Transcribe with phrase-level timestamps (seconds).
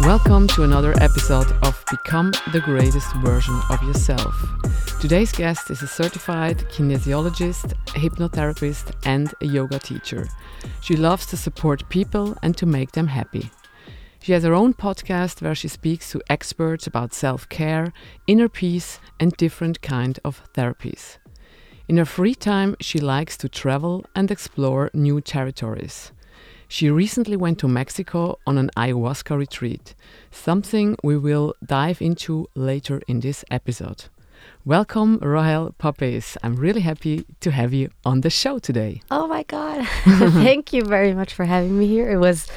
[0.00, 4.34] Welcome to another episode of Become the Greatest Version of Yourself.
[5.00, 10.28] Today's guest is a certified kinesiologist, hypnotherapist, and a yoga teacher.
[10.80, 13.50] She loves to support people and to make them happy.
[14.22, 17.92] She has her own podcast where she speaks to experts about self-care,
[18.26, 21.18] inner peace, and different kind of therapies.
[21.88, 26.12] In her free time, she likes to travel and explore new territories.
[26.68, 29.94] She recently went to Mexico on an ayahuasca retreat,
[30.32, 34.06] something we will dive into later in this episode.
[34.64, 36.36] Welcome, Rahel Papes.
[36.42, 39.00] I'm really happy to have you on the show today.
[39.12, 39.86] Oh my God.
[40.04, 42.10] Thank you very much for having me here.
[42.10, 42.48] It was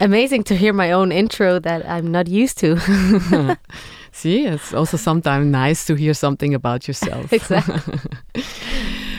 [0.00, 2.76] amazing to hear my own intro that I'm not used to.
[4.12, 7.32] See, it's also sometimes nice to hear something about yourself.
[7.32, 8.00] exactly.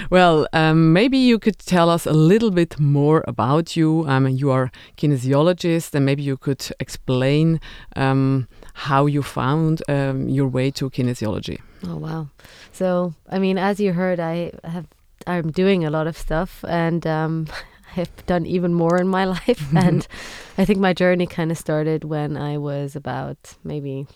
[0.10, 4.06] Well, um, maybe you could tell us a little bit more about you.
[4.08, 7.60] Um, you are a kinesiologist, and maybe you could explain
[7.96, 11.60] um, how you found um, your way to kinesiology.
[11.88, 12.30] Oh wow!
[12.72, 14.88] So, I mean, as you heard, I have
[15.28, 17.48] I'm doing a lot of stuff, and um,
[17.98, 19.74] I've done even more in my life.
[19.76, 20.08] and
[20.58, 24.08] I think my journey kind of started when I was about maybe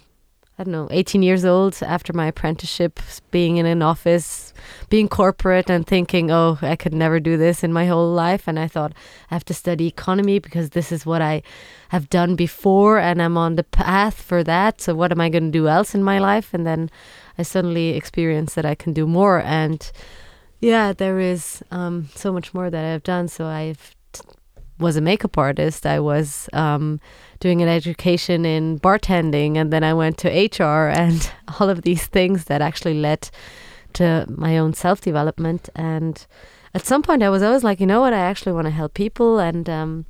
[0.60, 3.00] I don't know, 18 years old after my apprenticeship,
[3.32, 4.54] being in an office,
[4.90, 8.46] being corporate, and thinking, oh, I could never do this in my whole life.
[8.46, 8.92] And I thought,
[9.32, 11.44] I have to study economy because this is what I
[11.90, 14.82] have done before and I'm on the path for that.
[14.82, 16.54] So, what am I going to do else in my life?
[16.54, 16.92] And then
[17.38, 19.42] I suddenly experienced that I can do more.
[19.42, 19.90] And
[20.60, 23.30] yeah, there is um, so much more that I've done.
[23.30, 23.96] So, I've
[24.80, 25.86] was a makeup artist.
[25.86, 27.00] I was um,
[27.40, 32.06] doing an education in bartending, and then I went to HR and all of these
[32.06, 33.30] things that actually led
[33.94, 35.70] to my own self development.
[35.76, 36.26] And
[36.74, 38.94] at some point, I was always like, you know what, I actually want to help
[38.94, 40.06] people, and um,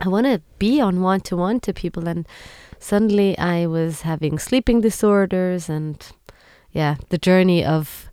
[0.00, 2.08] I want to be on one to one to people.
[2.08, 2.26] And
[2.78, 6.04] suddenly, I was having sleeping disorders, and
[6.72, 8.07] yeah, the journey of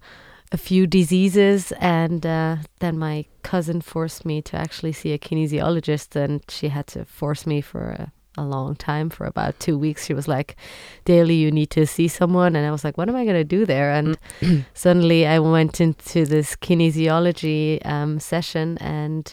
[0.55, 6.15] a few diseases, and uh, then my cousin forced me to actually see a kinesiologist,
[6.15, 10.05] and she had to force me for a, a long time for about two weeks.
[10.05, 10.55] She was like,
[11.03, 13.57] "Daily, you need to see someone," and I was like, "What am I going to
[13.57, 14.17] do there?" And
[14.73, 19.25] suddenly, I went into this kinesiology um, session, and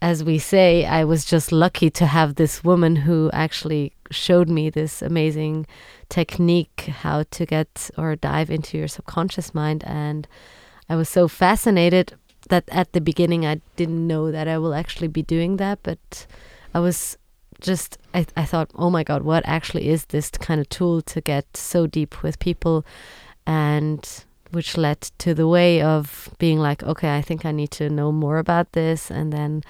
[0.00, 4.70] as we say, I was just lucky to have this woman who actually showed me
[4.70, 5.66] this amazing
[6.08, 9.82] technique how to get or dive into your subconscious mind.
[9.86, 10.28] And
[10.88, 12.14] I was so fascinated
[12.48, 15.80] that at the beginning I didn't know that I will actually be doing that.
[15.82, 16.26] But
[16.72, 17.18] I was
[17.60, 21.20] just I, I thought oh my god what actually is this kind of tool to
[21.20, 22.86] get so deep with people?
[23.46, 24.08] And
[24.50, 28.12] which led to the way of being like okay I think I need to know
[28.12, 29.62] more about this and then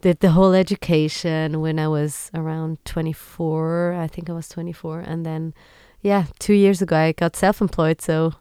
[0.00, 3.94] did the whole education when I was around 24.
[3.98, 5.00] I think I was 24.
[5.00, 5.54] And then,
[6.00, 8.00] yeah, two years ago, I got self employed.
[8.00, 8.34] So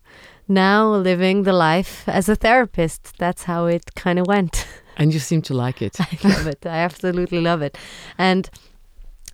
[0.48, 3.18] now living the life as a therapist.
[3.18, 4.68] That's how it kind of went.
[4.98, 5.96] And you seem to like it.
[5.98, 6.66] I love it.
[6.66, 7.78] I absolutely love it.
[8.18, 8.50] And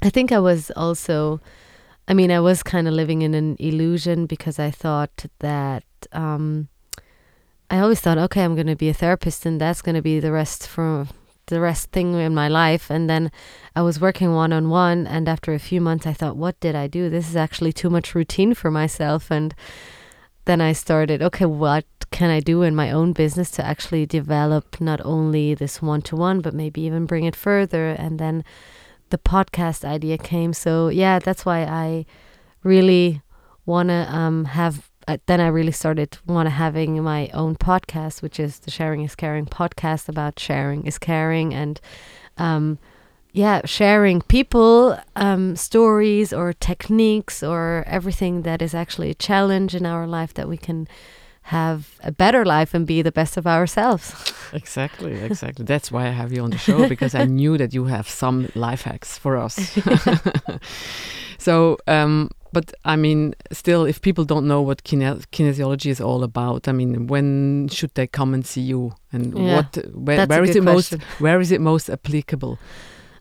[0.03, 1.41] I think I was also,
[2.07, 5.83] I mean, I was kind of living in an illusion because I thought that.
[6.11, 6.69] Um,
[7.67, 10.19] I always thought, okay, I'm going to be a therapist, and that's going to be
[10.19, 11.07] the rest for
[11.47, 12.89] the rest thing in my life.
[12.89, 13.31] And then
[13.75, 15.07] I was working one on one.
[15.07, 17.09] And after a few months, I thought, what did I do?
[17.09, 19.31] This is actually too much routine for myself.
[19.31, 19.53] And
[20.45, 24.79] then I started, okay, what can I do in my own business to actually develop
[24.79, 27.89] not only this one to one, but maybe even bring it further?
[27.89, 28.43] And then
[29.15, 30.51] the podcast idea came.
[30.51, 32.05] So, yeah, that's why I
[32.63, 33.21] really
[33.65, 38.21] want to um, have I, then I really started want to having my own podcast,
[38.21, 41.79] which is the Sharing is Caring podcast about sharing is caring and
[42.37, 42.77] um,
[43.31, 49.85] yeah, sharing people, um, stories or techniques or everything that is actually a challenge in
[49.85, 50.87] our life that we can
[51.45, 54.33] have a better life and be the best of ourselves.
[54.51, 55.63] Exactly, exactly.
[55.63, 58.49] That's why I have you on the show because I knew that you have some
[58.55, 59.55] life hacks for us.
[61.37, 66.23] so, um, but I mean, still, if people don't know what kine kinesiology is all
[66.23, 70.43] about, I mean, when should they come and see you, and yeah, what, where, where
[70.43, 70.99] is it question.
[70.99, 72.57] most, where is it most applicable?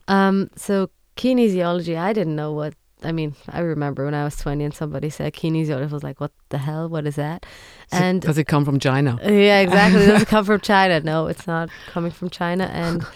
[0.08, 2.74] Um, so kinesiology, I didn't know what.
[3.04, 5.90] I mean, I remember when I was twenty and somebody said kinesiology.
[5.90, 6.88] I was like, "What the hell?
[6.88, 7.46] What is that?"
[7.92, 9.18] And does it come from China?
[9.22, 10.06] Yeah, exactly.
[10.06, 11.00] does it come from China?
[11.00, 12.64] No, it's not coming from China.
[12.64, 13.06] And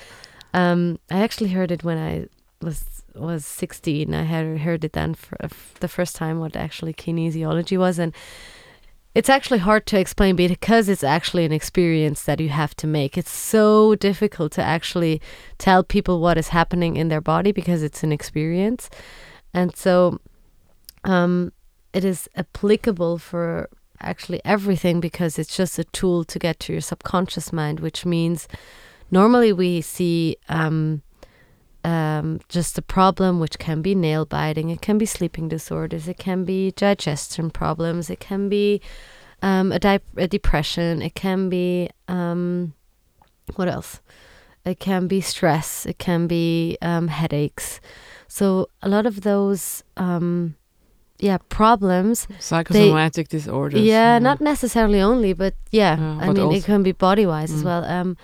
[0.55, 2.27] um, I actually heard it when I
[2.65, 5.37] was was 16, I had heard it then for
[5.81, 8.15] the first time what actually kinesiology was, and
[9.15, 13.19] it's actually hard to explain because it's actually an experience that you have to make.
[13.19, 15.21] It's so difficult to actually
[15.57, 18.89] tell people what is happening in their body because it's an experience.
[19.59, 20.21] And so
[21.03, 21.53] um,
[21.93, 23.69] it is applicable for
[24.01, 28.47] actually everything because it's just a tool to get to your subconscious mind, which means
[29.11, 31.03] normally we see um,
[31.83, 36.19] um, just a problem, which can be nail biting, it can be sleeping disorders, it
[36.19, 38.81] can be digestion problems, it can be
[39.43, 42.75] um, a, di- a, depression, it can be um,
[43.57, 44.01] what else?
[44.65, 47.81] It can be stress, it can be um, headaches.
[48.29, 50.55] So a lot of those um,
[51.19, 56.65] yeah problems psychosomatic they, disorders yeah, yeah, not necessarily only but yeah i mean it
[56.65, 57.57] can be body wise mm.
[57.57, 57.85] as well.
[57.85, 58.17] Um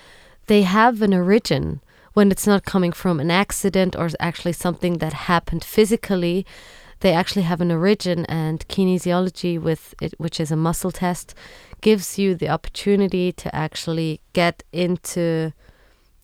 [0.46, 1.80] they have an origin
[2.12, 6.46] when it's not coming from an accident or actually something that happened physically.
[7.00, 11.34] They actually have an origin and kinesiology with it which is a muscle test
[11.80, 15.52] gives you the opportunity to actually get into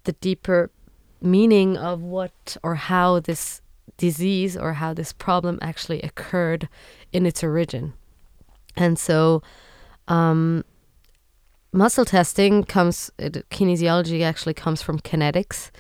[0.05, 0.71] the deeper
[1.21, 3.61] meaning of what or how this
[4.00, 6.69] disease or how this problem actually occurred
[7.12, 7.93] in its origin.
[8.76, 9.43] And so
[10.08, 10.64] um,
[11.73, 15.70] muscle testing comes it, kinesiology actually comes from kinetics.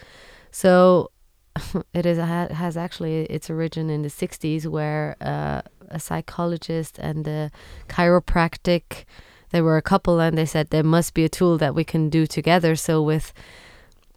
[0.50, 1.10] So
[1.94, 7.50] it is has actually its origin in the 60s where uh, a psychologist and a
[7.88, 9.04] chiropractic
[9.50, 12.08] they were a couple and they said there must be a tool that we can
[12.08, 12.76] do together.
[12.76, 13.32] So with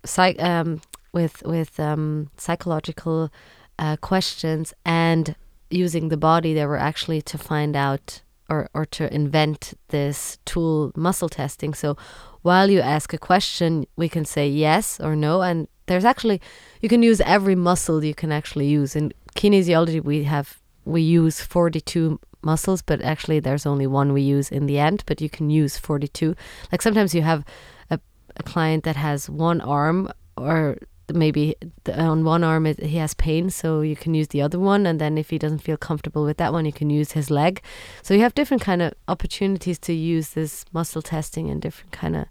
[0.05, 0.81] psych um,
[1.13, 3.31] with with um, psychological
[3.79, 5.35] uh, questions and
[5.69, 10.91] using the body they were actually to find out or, or to invent this tool
[10.95, 11.73] muscle testing.
[11.73, 11.97] So
[12.41, 15.41] while you ask a question, we can say yes or no.
[15.41, 16.41] And there's actually,
[16.81, 18.95] you can use every muscle you can actually use.
[18.95, 24.51] In kinesiology, we have, we use 42 muscles, but actually there's only one we use
[24.51, 26.35] in the end, but you can use 42.
[26.71, 27.43] Like sometimes you have
[27.89, 27.99] a,
[28.35, 30.77] a client that has one arm or
[31.13, 31.56] maybe
[31.88, 35.18] on one arm he has pain so you can use the other one and then
[35.18, 37.62] if he doesn't feel comfortable with that one you can use his leg.
[38.01, 42.15] So you have different kind of opportunities to use this muscle testing and different kind
[42.15, 42.25] of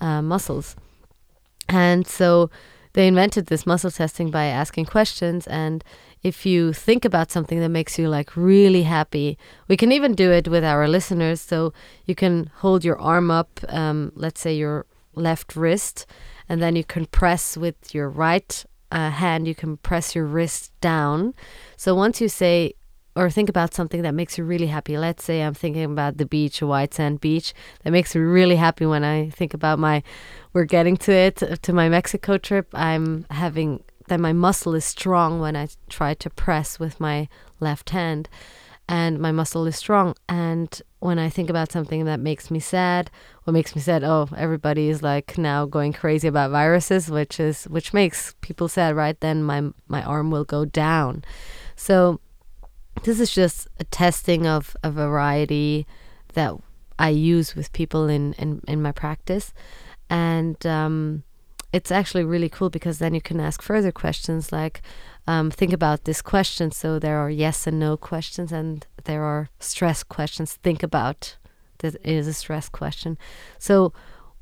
[0.00, 0.76] uh, muscles.
[1.68, 2.50] And so
[2.92, 5.84] they invented this muscle testing by asking questions and
[6.22, 9.38] if you think about something that makes you like really happy
[9.68, 11.40] we can even do it with our listeners.
[11.40, 11.72] So
[12.04, 16.06] you can hold your arm up um, let's say your left wrist
[16.48, 20.72] and then you can press with your right uh, hand, you can press your wrist
[20.80, 21.34] down.
[21.76, 22.74] So once you say
[23.16, 24.98] or think about something that makes you really happy.
[24.98, 27.54] Let's say I'm thinking about the beach, a white sand beach.
[27.82, 30.02] That makes me really happy when I think about my,
[30.52, 32.68] we're getting to it, to my Mexico trip.
[32.74, 37.28] I'm having, that my muscle is strong when I try to press with my
[37.58, 38.28] left hand
[38.86, 40.14] and my muscle is strong.
[40.28, 43.12] And when I think about something that makes me sad,
[43.44, 44.02] what makes me sad?
[44.02, 48.96] Oh, everybody is like now going crazy about viruses, which is which makes people sad,
[48.96, 49.18] right?
[49.20, 51.24] Then my my arm will go down.
[51.76, 52.20] So
[53.04, 55.86] this is just a testing of a variety
[56.34, 56.54] that
[56.98, 59.54] I use with people in in, in my practice,
[60.10, 61.22] and um,
[61.72, 64.82] it's actually really cool because then you can ask further questions like
[65.26, 66.70] um, think about this question.
[66.70, 70.54] So there are yes and no questions, and there are stress questions.
[70.54, 71.36] Think about
[71.78, 73.18] that is a stress question.
[73.58, 73.92] So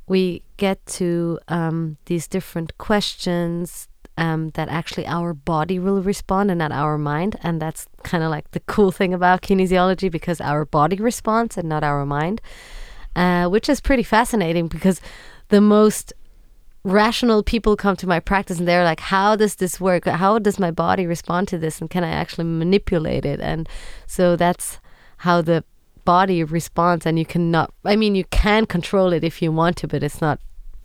[0.06, 6.58] we get to um, these different questions um, that actually our body will respond and
[6.58, 7.36] not our mind.
[7.42, 11.68] And that's kind of like the cool thing about kinesiology because our body responds and
[11.68, 12.40] not our mind,
[13.16, 15.00] uh, which is pretty fascinating because
[15.48, 16.12] the most
[16.84, 20.04] rational people come to my practice and they're like how does this work?
[20.04, 21.80] How does my body respond to this?
[21.80, 23.40] And can i actually manipulate it?
[23.40, 23.68] And
[24.06, 24.78] so that's
[25.18, 25.64] how the
[26.04, 29.88] body responds and you cannot i mean you can control it if you want to
[29.88, 30.38] but it's not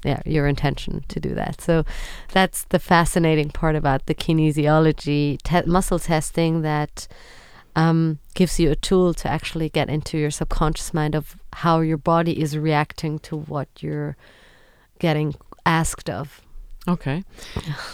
[0.06, 1.62] yeah your intention to do that.
[1.62, 1.84] So
[2.32, 7.08] that's the fascinating part about the kinesiology te- muscle testing that
[7.76, 11.98] um, gives you a tool to actually get into your subconscious mind of how your
[11.98, 14.18] body is reacting to what you're
[15.00, 15.36] getting
[15.70, 16.42] asked of.
[16.88, 17.24] Okay.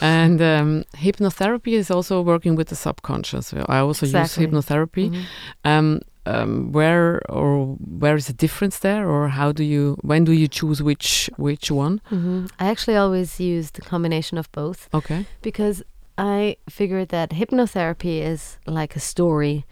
[0.02, 3.54] and um, hypnotherapy is also working with the subconscious.
[3.68, 4.44] I also exactly.
[4.44, 5.10] use hypnotherapy.
[5.10, 5.24] Mm-hmm.
[5.70, 10.32] Um, um, where or where is the difference there, or how do you when do
[10.32, 12.02] you choose which which one?
[12.10, 12.48] Mm-hmm.
[12.60, 14.90] I actually always use the combination of both.
[14.94, 15.26] Okay.
[15.42, 15.84] Because
[16.18, 19.66] I figured that hypnotherapy is like a story.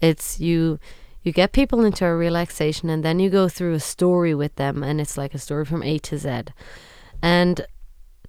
[0.00, 0.78] It's you
[1.22, 4.82] you get people into a relaxation and then you go through a story with them
[4.82, 6.28] and it's like a story from A to Z.
[7.22, 7.66] And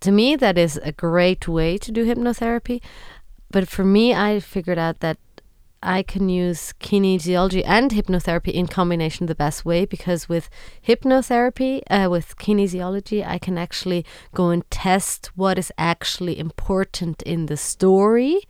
[0.01, 2.81] to me, that is a great way to do hypnotherapy.
[3.49, 5.17] But for me, I figured out that
[5.83, 10.49] I can use kinesiology and hypnotherapy in combination the best way because with
[10.87, 17.47] hypnotherapy, uh, with kinesiology, I can actually go and test what is actually important in
[17.47, 18.43] the story.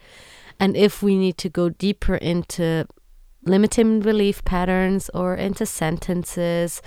[0.59, 2.88] And if we need to go deeper into
[3.45, 6.81] limiting belief patterns or into sentences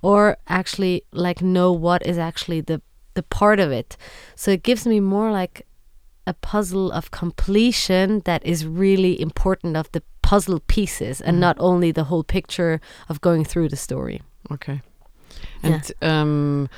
[0.00, 2.80] or actually like know what is actually the
[3.14, 3.96] the part of it
[4.36, 5.66] so it gives me more like
[6.26, 11.40] a puzzle of completion that is really important of the puzzle pieces and Mhm.
[11.40, 14.80] not only the whole picture of going through the story Okay.
[15.62, 16.68] And um,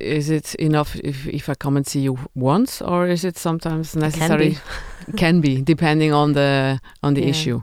[0.00, 3.94] is it enough if, if I come and see you once, or is it sometimes
[3.94, 4.56] necessary?
[5.16, 7.30] Can be, depending on the on the Yeah.
[7.30, 7.60] issue.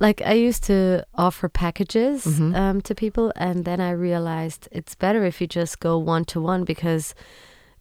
[0.00, 2.54] like I used to offer packages Mhm.
[2.54, 6.40] um, to people, and then I realized it's better if you just go one to
[6.40, 7.14] one because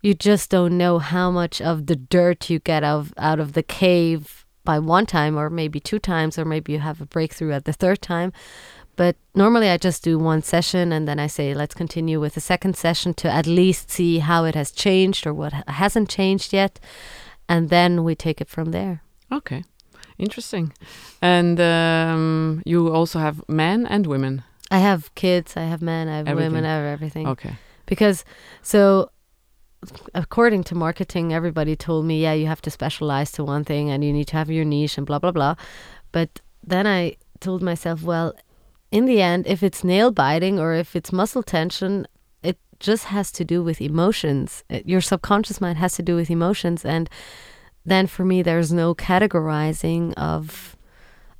[0.04, 3.54] you just don't know how much of the dirt you get out of, out of
[3.54, 7.54] the cave by one time, or maybe two times, or maybe you have a breakthrough
[7.54, 8.32] at the third time.
[8.96, 12.42] But normally I just do one session and then I say, let's continue with the
[12.42, 16.80] second session to at least see how it has changed or what hasn't changed yet.
[17.50, 19.02] And then we take it from there.
[19.32, 19.64] Okay,
[20.18, 20.74] interesting.
[21.22, 24.44] And um, you also have men and women.
[24.70, 26.52] I have kids, I have men, I have Everything.
[26.54, 27.28] women, I have everything.
[27.28, 27.56] Okay.
[27.86, 28.24] because
[28.62, 29.10] so
[30.14, 34.04] according to marketing everybody told me yeah you have to specialize to one thing and
[34.04, 35.56] you need to have your niche and blah blah blah.
[36.12, 38.34] But then i told myself well
[38.92, 42.08] in the end if it's nail biting or if it's muscle tension
[42.42, 44.64] it just has to do with emotions.
[44.70, 46.86] It- your subconscious mind has to do with emotions.
[46.86, 47.10] And
[47.86, 50.78] then for me there's no categorizing of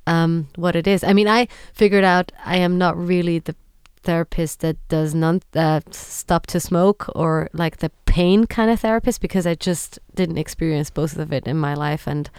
[0.06, 1.02] um, what it is.
[1.02, 3.56] I mean i figured out i am not really the
[4.04, 9.20] therapist that does non uh, stop to smoke or like the pain kind of therapist
[9.20, 12.06] because I just didn't experience both of it in my life.
[12.06, 12.30] And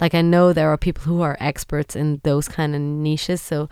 [0.00, 3.40] like I know there are people who are experts in those kind of niches.
[3.40, 3.68] So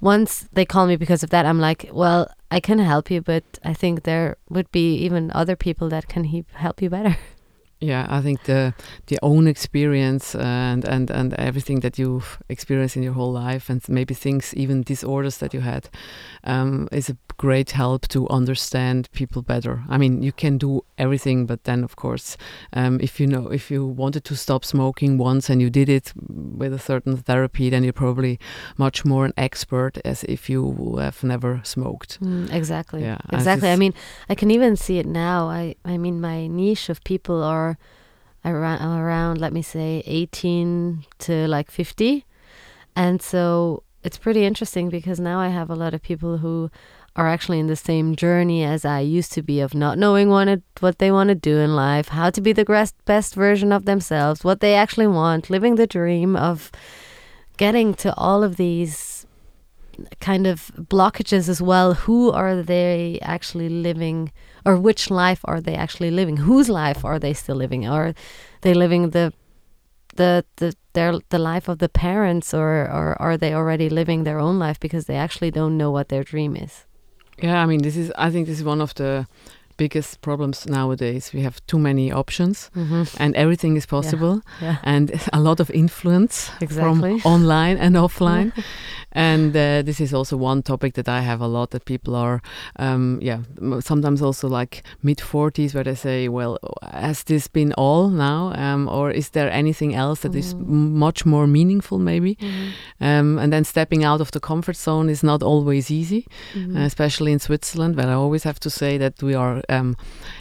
[0.00, 3.44] once they call me because of that I'm like well I can help you but
[3.62, 7.16] I think there would be even other people that can he- help you better
[7.82, 8.74] Yeah, I think the
[9.06, 13.80] the own experience and and and everything that you've experienced in your whole life, and
[13.88, 15.88] maybe things, even disorders that you had,
[16.44, 19.82] um, is a great help to understand people better.
[19.88, 22.36] I mean, you can do everything, but then of course,
[22.76, 26.12] um, if you know if you wanted to stop smoking once and you did it
[26.58, 28.38] with a certain therapy, then you're probably
[28.76, 32.18] much more an expert as if you have never smoked.
[32.20, 33.02] Mm, exactly.
[33.02, 33.68] Yeah, exactly.
[33.68, 33.94] I just- mean,
[34.28, 35.48] I can even see it now.
[35.48, 41.04] I I mean, my niche of people are Uh, around around let me say 18
[41.18, 42.24] to like 50.
[42.96, 46.70] And so it's pretty interesting because now I have a lot of people who
[47.16, 50.48] are actually in the same journey as I used to be of not knowing what
[50.48, 53.84] it, what they want to do in life, how to be the best version of
[53.84, 56.70] themselves, what they actually want, living the dream of
[57.56, 59.26] getting to all of these
[60.20, 61.94] kind of blockages as well.
[61.94, 64.32] Who are they actually living,
[64.64, 66.38] or which life are they actually living?
[66.38, 67.86] Whose life are they still living?
[67.86, 68.14] Are
[68.62, 69.32] they living the
[70.16, 74.38] the the their the life of the parents, or or are they already living their
[74.38, 76.86] own life because they actually don't know what their dream is?
[77.38, 78.12] Yeah, I mean, this is.
[78.18, 79.26] I think this is one of the
[79.82, 81.32] biggest problems nowadays.
[81.34, 83.02] We have too many options, Mm-hmm.
[83.22, 87.18] and everything is possible, Yeah, and a lot of influence exactly.
[87.20, 88.50] from online and offline.
[89.12, 92.40] and uh, this is also one topic that I have a lot that people are,
[92.78, 93.38] um, yeah,
[93.80, 96.58] sometimes also like mid 40s where they say, well,
[96.92, 98.52] has this been all now?
[98.54, 100.60] Um, or is there anything else that is Mhm.
[100.68, 102.34] m- much more meaningful, maybe?
[102.40, 102.70] Mhm.
[103.00, 106.22] Um, and then stepping out of the comfort zone is not always easy,
[106.56, 109.96] uh, especially in Switzerland, where I always have to say that we are um,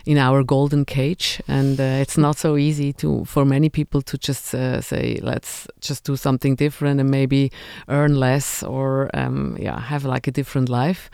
[0.05, 4.17] in our golden cage, and uh, it's not so easy to for many people to
[4.17, 7.51] just uh, say, let's just do something different and maybe
[7.87, 11.09] earn less or um, yeah, have like a different life.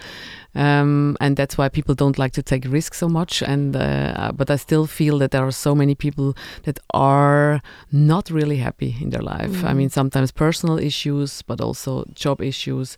[0.57, 3.41] Um, and that's why people don't like to take risks so much.
[3.43, 7.59] And uh, but I still feel that there are so many people that are
[7.91, 9.63] not really happy in their life.
[9.65, 9.75] I Mhm.
[9.77, 12.97] mean, sometimes personal issues, but also job issues.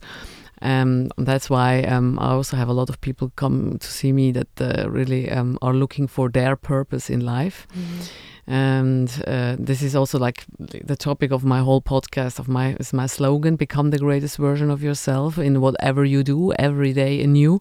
[0.62, 4.32] Um, that's why um, I also have a lot of people come to see me
[4.32, 7.66] that uh, really um, are looking for their purpose in life.
[7.74, 8.10] Mhm.
[8.50, 10.46] And uh, this is also like
[10.86, 14.70] the topic of my whole podcast of my is my slogan: "Become the greatest version
[14.70, 17.60] of yourself in whatever you do every day anew."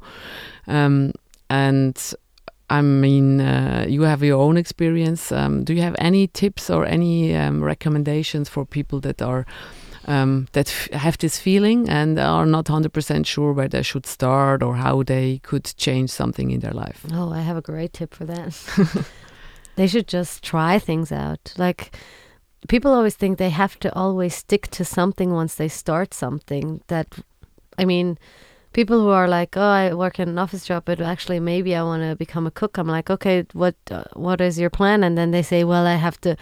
[0.65, 1.11] Um,
[1.49, 1.97] and
[2.69, 5.31] I mean, uh, you have your own experience.
[5.31, 9.45] Um, do you have any tips or any um, recommendations for people that are
[10.07, 14.05] um, that f- have this feeling and are not hundred percent sure where they should
[14.05, 17.05] start or how they could change something in their life?
[17.13, 18.55] Oh, I have a great tip for that.
[19.75, 21.53] they should just try things out.
[21.57, 21.95] Like
[22.67, 26.81] people always think they have to always stick to something once they start something.
[26.87, 27.07] That,
[27.77, 28.17] I mean,
[28.73, 31.83] people who are like, "Oh, I work in an office job, but actually maybe I
[31.83, 35.17] want to become a cook." I'm like, "Okay, what uh, what is your plan?" And
[35.17, 36.35] then they say, "Well, I have to."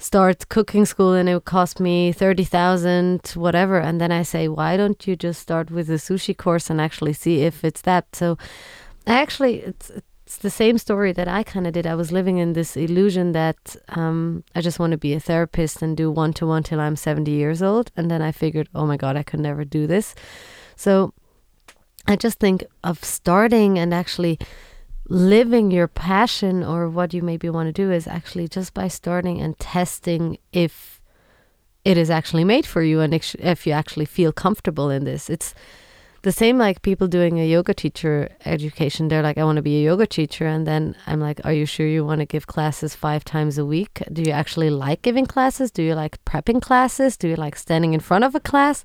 [0.00, 3.78] Start cooking school and it would cost me 30,000 whatever.
[3.78, 7.12] And then I say why don't you just start with a sushi course and actually
[7.12, 8.16] see if it's that?
[8.16, 8.38] So
[9.06, 9.92] actually it's
[10.24, 11.88] it's the same story that I kind of did.
[11.88, 15.82] I was living in this illusion that um, I just want to be a therapist
[15.82, 17.90] and do one to one till I'm 70 years old.
[17.96, 20.14] And then I figured oh my god I could never do this.
[20.76, 21.12] So
[22.06, 24.38] I just think of starting and actually
[25.10, 29.40] living your passion or what you maybe want to do is actually just by starting
[29.40, 31.02] and testing if
[31.84, 35.28] it is actually made for you and if you actually feel comfortable in this.
[35.28, 35.52] It's
[36.22, 39.08] the same like people doing a yoga teacher education.
[39.08, 40.46] They're like, I want to be a yoga teacher.
[40.46, 43.66] And then I'm like, Are you sure you want to give classes five times a
[43.66, 44.02] week?
[44.12, 45.72] Do you actually like giving classes?
[45.72, 47.16] Do you like prepping classes?
[47.16, 48.84] Do you like standing in front of a class?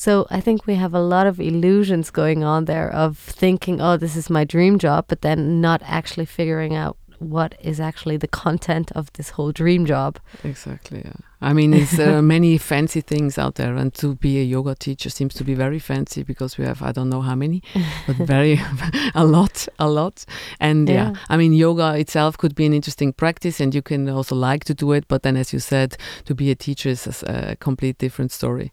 [0.00, 3.98] So I think we have a lot of illusions going on there of thinking, oh,
[3.98, 8.26] this is my dream job, but then not actually figuring out what is actually the
[8.26, 10.18] content of this whole dream job.
[10.42, 11.02] Exactly.
[11.04, 11.29] Yeah.
[11.42, 15.08] I mean, there are many fancy things out there, and to be a yoga teacher
[15.08, 17.62] seems to be very fancy because we have I don't know how many,
[18.06, 18.60] but very
[19.14, 20.24] a lot, a lot.
[20.60, 20.94] And yeah.
[20.94, 21.14] yeah.
[21.28, 24.74] I mean, yoga itself could be an interesting practice, and you can also like to
[24.74, 25.08] do it.
[25.08, 28.70] But then, as you said, to be a teacher is a, a complete different story.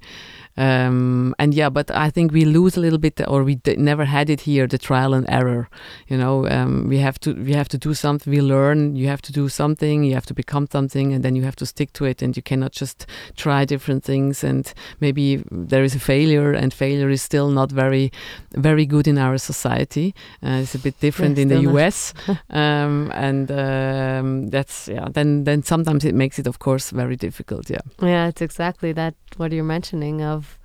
[0.57, 4.29] Um, and yeah, but I think we lose a little bit, or we never had
[4.29, 5.69] it here, the trial and error.
[6.07, 8.31] You know, um, we have to we have to do something.
[8.31, 8.95] We learn.
[8.95, 10.03] You have to do something.
[10.03, 12.21] You have to become something, and then you have to stick to it.
[12.21, 14.43] And you cannot just try different things.
[14.43, 18.11] And maybe there is a failure, and failure is still not very
[18.55, 20.13] very good in our society.
[20.43, 22.13] Uh, it's a bit different in the US,
[22.49, 25.07] um, and um, that's yeah.
[25.13, 27.69] Then then sometimes it makes it, of course, very difficult.
[27.69, 27.83] Yeah.
[28.01, 29.13] Yeah, it's exactly that.
[29.37, 30.57] What you're mentioning of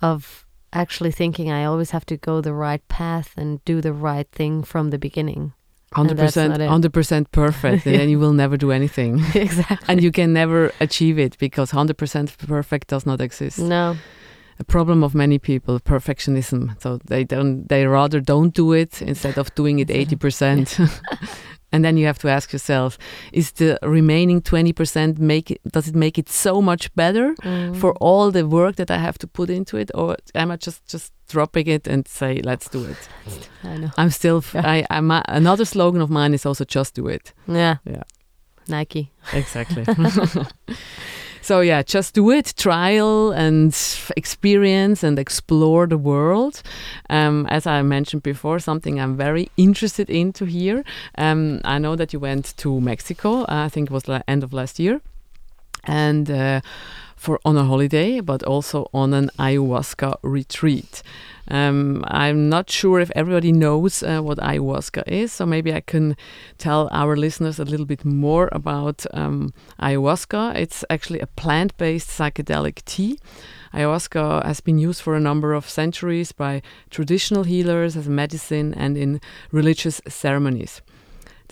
[0.00, 4.28] of actually thinking I always have to go the right path and do the right
[4.32, 5.52] thing from the beginning.
[5.92, 9.22] Hundred percent, hundred percent perfect, and then you will never do anything.
[9.34, 13.58] exactly, and you can never achieve it because hundred percent perfect does not exist.
[13.58, 13.96] No,
[14.58, 16.80] a problem of many people perfectionism.
[16.80, 20.78] So they don't, they rather don't do it instead of doing it eighty percent.
[21.74, 22.98] And then you have to ask yourself:
[23.32, 25.60] Is the remaining twenty percent make it?
[25.72, 27.74] Does it make it so much better mm.
[27.74, 30.86] for all the work that I have to put into it, or am I just
[30.86, 33.08] just dropping it and say, "Let's do it"?
[33.64, 33.90] I know.
[33.96, 34.44] I'm still.
[34.54, 34.62] Yeah.
[34.66, 37.76] I, I'm another slogan of mine is also "Just do it." Yeah.
[37.84, 38.02] Yeah.
[38.68, 39.10] Nike.
[39.32, 39.84] Exactly.
[41.42, 43.76] So yeah, just do it, trial and
[44.16, 46.62] experience and explore the world.
[47.10, 50.84] Um, as I mentioned before, something I'm very interested in to hear.
[51.18, 53.44] Um, I know that you went to Mexico.
[53.48, 55.00] I think it was the end of last year,
[55.84, 56.30] and.
[56.30, 56.60] Uh,
[57.22, 61.04] for on a holiday, but also on an ayahuasca retreat.
[61.46, 66.16] Um, I'm not sure if everybody knows uh, what ayahuasca is, so maybe I can
[66.58, 70.56] tell our listeners a little bit more about um, ayahuasca.
[70.56, 73.20] It's actually a plant based psychedelic tea.
[73.72, 78.96] Ayahuasca has been used for a number of centuries by traditional healers as medicine and
[78.98, 79.20] in
[79.52, 80.82] religious ceremonies.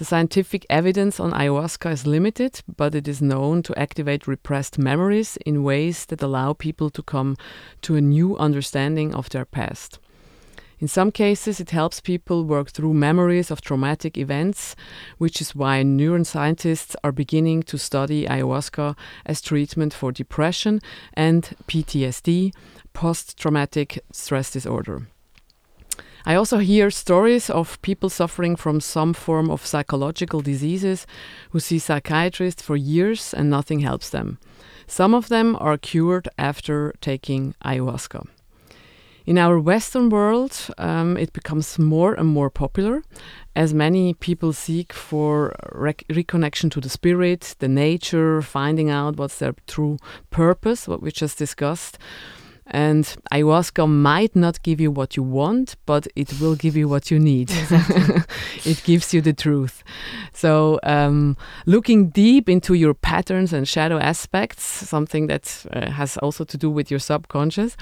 [0.01, 5.37] The scientific evidence on ayahuasca is limited, but it is known to activate repressed memories
[5.45, 7.37] in ways that allow people to come
[7.83, 9.99] to a new understanding of their past.
[10.79, 14.75] In some cases, it helps people work through memories of traumatic events,
[15.19, 20.81] which is why neuroscientists are beginning to study ayahuasca as treatment for depression
[21.13, 22.55] and PTSD,
[22.95, 25.09] post traumatic stress disorder.
[26.25, 31.07] I also hear stories of people suffering from some form of psychological diseases
[31.51, 34.39] who see psychiatrists for years and nothing helps them.
[34.87, 38.27] Some of them are cured after taking ayahuasca.
[39.27, 43.03] In our Western world, um, it becomes more and more popular
[43.55, 49.39] as many people seek for rec- reconnection to the spirit, the nature, finding out what's
[49.39, 49.99] their true
[50.31, 51.99] purpose, what we just discussed.
[52.71, 57.11] And ayahuasca might not give you what you want, but it will give you what
[57.11, 57.51] you need.
[57.51, 58.23] Exactly.
[58.65, 59.83] it gives you the truth.
[60.33, 66.45] So, um, looking deep into your patterns and shadow aspects, something that uh, has also
[66.45, 67.77] to do with your subconscious,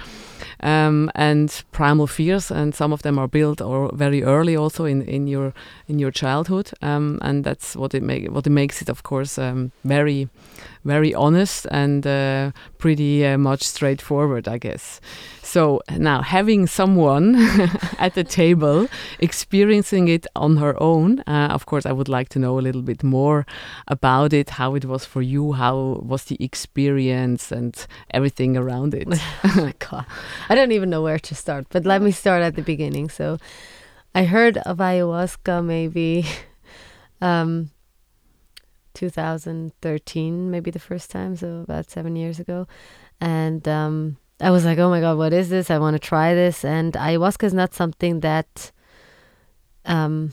[0.61, 5.03] um, and primal fears, and some of them are built or very early also in,
[5.03, 5.53] in your
[5.87, 9.39] in your childhood, um, and that's what it make what it makes it, of course,
[9.39, 10.29] um, very
[10.85, 14.78] very honest and uh, pretty uh, much straightforward, I guess.
[15.43, 17.37] So now having someone
[17.99, 18.89] at the table
[19.19, 22.83] experiencing it on her own, uh, of course, I would like to know a little
[22.83, 23.47] bit more
[23.87, 27.75] about it, how it was for you, how was the experience, and
[28.11, 29.09] everything around it.
[29.45, 30.05] oh my god,
[30.49, 31.67] I don't even know where to start.
[31.71, 33.09] But let me start at the beginning.
[33.09, 33.39] So,
[34.15, 36.27] I heard of ayahuasca maybe.
[37.21, 37.73] Um,
[38.99, 42.67] 2013, maybe the first time, so about seven years ago.
[43.21, 45.71] And um, I was like, oh my God, what is this?
[45.71, 46.65] I want to try this.
[46.65, 48.71] And ayahuasca is not something that
[49.85, 50.33] um,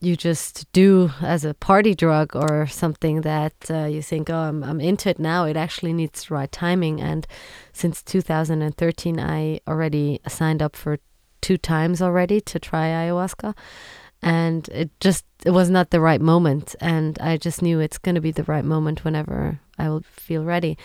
[0.00, 4.62] you just do as a party drug or something that uh, you think, oh, I'm,
[4.62, 5.44] I'm into it now.
[5.44, 7.00] It actually needs the right timing.
[7.00, 7.26] And
[7.72, 10.98] since 2013, I already signed up for
[11.40, 13.54] two times already to try ayahuasca
[14.22, 18.16] and it just it was not the right moment and i just knew it's going
[18.16, 20.76] to be the right moment whenever i will feel ready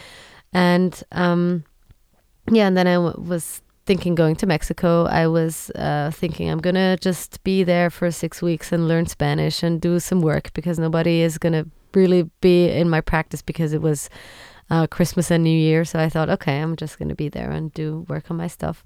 [0.52, 1.64] and um
[2.50, 6.60] yeah and then I w- was thinking going to mexico i was uh, thinking i'm
[6.60, 10.54] going to just be there for six weeks and learn spanish and do some work
[10.54, 14.10] because nobody is going to really be in my practice because it was
[14.70, 17.52] uh, christmas and new year so i thought okay i'm just going to be there
[17.52, 18.86] and do work on my stuff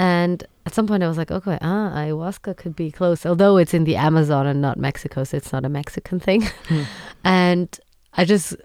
[0.00, 3.74] and at some point, I was like, okay, ah, ayahuasca could be close, although it's
[3.74, 6.48] in the Amazon and not Mexico, so it's not a Mexican thing.
[6.68, 6.82] Hmm.
[7.22, 7.80] And
[8.14, 8.56] I just,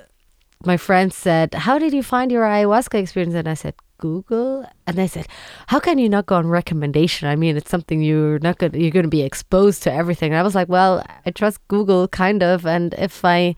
[0.63, 3.35] my friend said, How did you find your ayahuasca experience?
[3.35, 3.73] And I said,
[4.05, 4.65] Google.
[4.85, 5.27] And I said,
[5.67, 7.27] How can you not go on recommendation?
[7.27, 10.31] I mean, it's something you're not going you're going to be exposed to everything.
[10.31, 12.65] And I was like, Well, I trust Google kind of.
[12.65, 13.55] And if I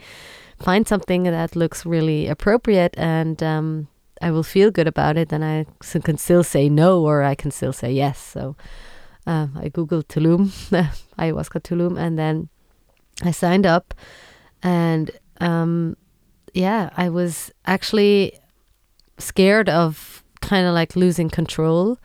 [0.68, 3.88] find something that looks really appropriate and, um,
[4.20, 5.66] I will feel good about it, then I
[6.04, 8.18] can still say no or I can still say yes.
[8.18, 8.56] So
[9.28, 10.50] uh, I googled Tulum,
[11.20, 12.50] ayahuasca Tulum, and then
[13.24, 13.94] I signed up,
[14.64, 15.98] and um,
[16.54, 18.40] yeah, I was actually
[19.20, 21.98] scared of kind of like losing control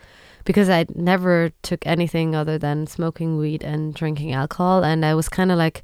[0.44, 5.28] because I never took anything other than smoking weed and drinking alcohol, and I was
[5.28, 5.82] kind of like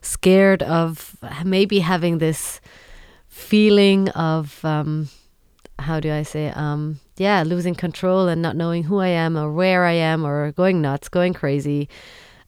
[0.00, 2.60] scared of maybe having this
[3.26, 5.08] feeling of um,
[5.78, 9.52] how do I say, um, yeah, losing control and not knowing who I am or
[9.52, 11.88] where I am or going nuts, going crazy.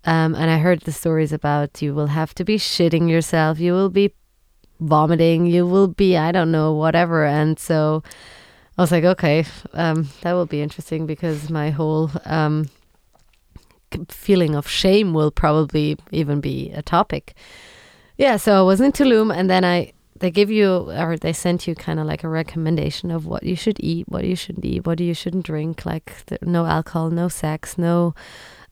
[0.04, 3.72] Um, and I heard the stories about you will have to be shitting yourself, you
[3.72, 4.14] will be
[4.80, 7.24] vomiting, you will be, I don't know, whatever.
[7.24, 8.02] And so
[8.80, 12.70] I was like, okay, um, that will be interesting because my whole um,
[14.08, 17.34] feeling of shame will probably even be a topic.
[18.16, 21.68] Yeah, so I was in Tulum and then I they give you or they sent
[21.68, 24.86] you kind of like a recommendation of what you should eat, what you shouldn't eat,
[24.86, 28.14] what you shouldn't drink, like the, no alcohol, no sex, no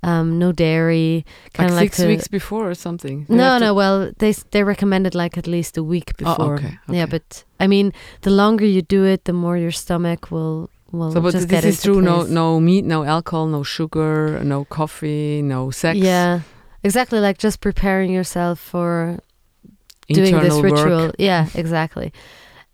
[0.03, 1.25] um, no dairy.
[1.53, 3.27] Kind of like six like weeks before or something.
[3.29, 3.75] no, no.
[3.75, 6.53] Well, they they recommended like at least a week oh, before.
[6.53, 9.73] Oh, okay, okay, Yeah, but I mean, the longer you do it, the more your
[9.73, 11.13] stomach will will.
[11.13, 12.01] So, but just this is true.
[12.01, 12.05] Place.
[12.05, 15.99] No, no meat, no alcohol, no sugar, no coffee, no sex.
[15.99, 16.41] Yeah,
[16.83, 17.19] exactly.
[17.21, 19.19] Like just preparing yourself for
[20.09, 21.09] doing this ritual.
[21.09, 21.17] Work.
[21.19, 22.13] Yeah, exactly.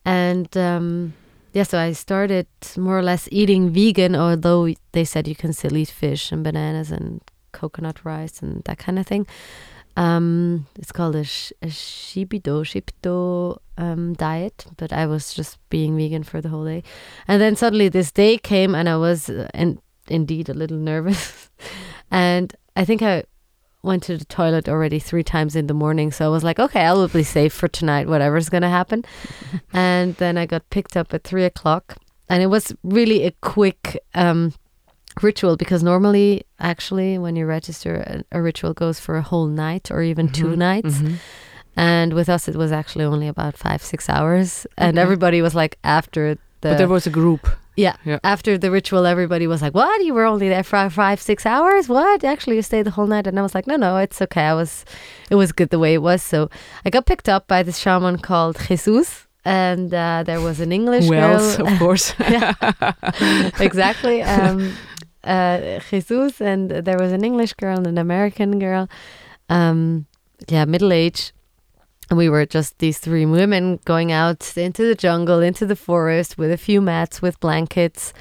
[0.04, 1.14] And um,
[1.54, 5.76] yeah, so I started more or less eating vegan, although they said you can still
[5.76, 7.20] eat fish and bananas and
[7.52, 9.24] coconut rice and that kind of thing.
[9.96, 15.96] Um, it's called a, sh- a Shipibo Shipibo um, diet, but I was just being
[15.96, 16.82] vegan for the whole day.
[17.28, 21.48] And then suddenly this day came, and I was uh, in, indeed a little nervous.
[22.10, 23.22] and I think I
[23.84, 26.10] went to the toilet already three times in the morning.
[26.10, 29.04] So I was like, okay, I will be safe for tonight, whatever's going to happen.
[29.72, 31.96] and then I got picked up at three o'clock.
[32.28, 34.54] And it was really a quick um,
[35.22, 39.90] ritual because normally, actually, when you register, a, a, ritual goes for a whole night
[39.90, 40.42] or even mm-hmm.
[40.42, 40.94] two nights.
[40.94, 41.14] Mm-hmm.
[41.76, 44.66] And with us, it was actually only about five, six hours.
[44.78, 46.70] And everybody was like, after the.
[46.70, 47.48] But there was a group.
[47.76, 47.96] Yeah.
[48.04, 48.18] yeah.
[48.22, 50.04] After the ritual, everybody was like, "What?
[50.04, 51.88] You were only there for five, six hours?
[51.88, 52.24] What?
[52.24, 54.42] Actually, you stayed the whole night?" And I was like, "No, no, it's okay.
[54.42, 54.84] I was,
[55.30, 56.50] it was good the way it was." So
[56.84, 61.08] I got picked up by this shaman called Jesus, and uh, there was an English
[61.08, 61.66] Wells, girl.
[61.66, 62.14] of course.
[63.60, 64.22] exactly.
[64.22, 64.76] Um,
[65.24, 68.88] uh, Jesus, and there was an English girl and an American girl.
[69.48, 70.06] Um,
[70.48, 71.32] yeah, middle age
[72.10, 76.36] and we were just these three women going out into the jungle, into the forest
[76.36, 78.12] with a few mats, with blankets.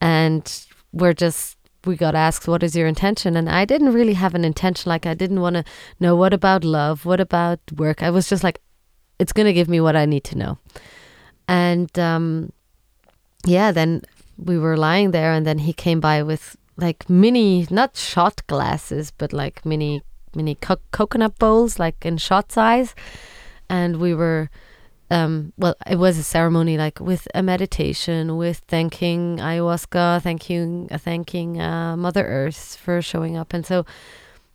[0.00, 3.36] And we're just, we got asked, What is your intention?
[3.36, 4.90] And I didn't really have an intention.
[4.90, 5.64] Like, I didn't want to
[5.98, 7.06] know what about love?
[7.06, 8.02] What about work?
[8.02, 8.60] I was just like,
[9.18, 10.58] It's going to give me what I need to know.
[11.48, 12.52] And um,
[13.46, 14.02] yeah, then
[14.36, 19.10] we were lying there, and then he came by with like mini, not shot glasses,
[19.10, 20.02] but like mini
[20.36, 22.94] mini co- coconut bowls, like in shot size,
[23.68, 24.50] and we were
[25.10, 30.98] um, well, it was a ceremony like with a meditation, with thanking ayahuasca, thanking uh,
[30.98, 33.86] thanking uh, Mother Earth for showing up, and so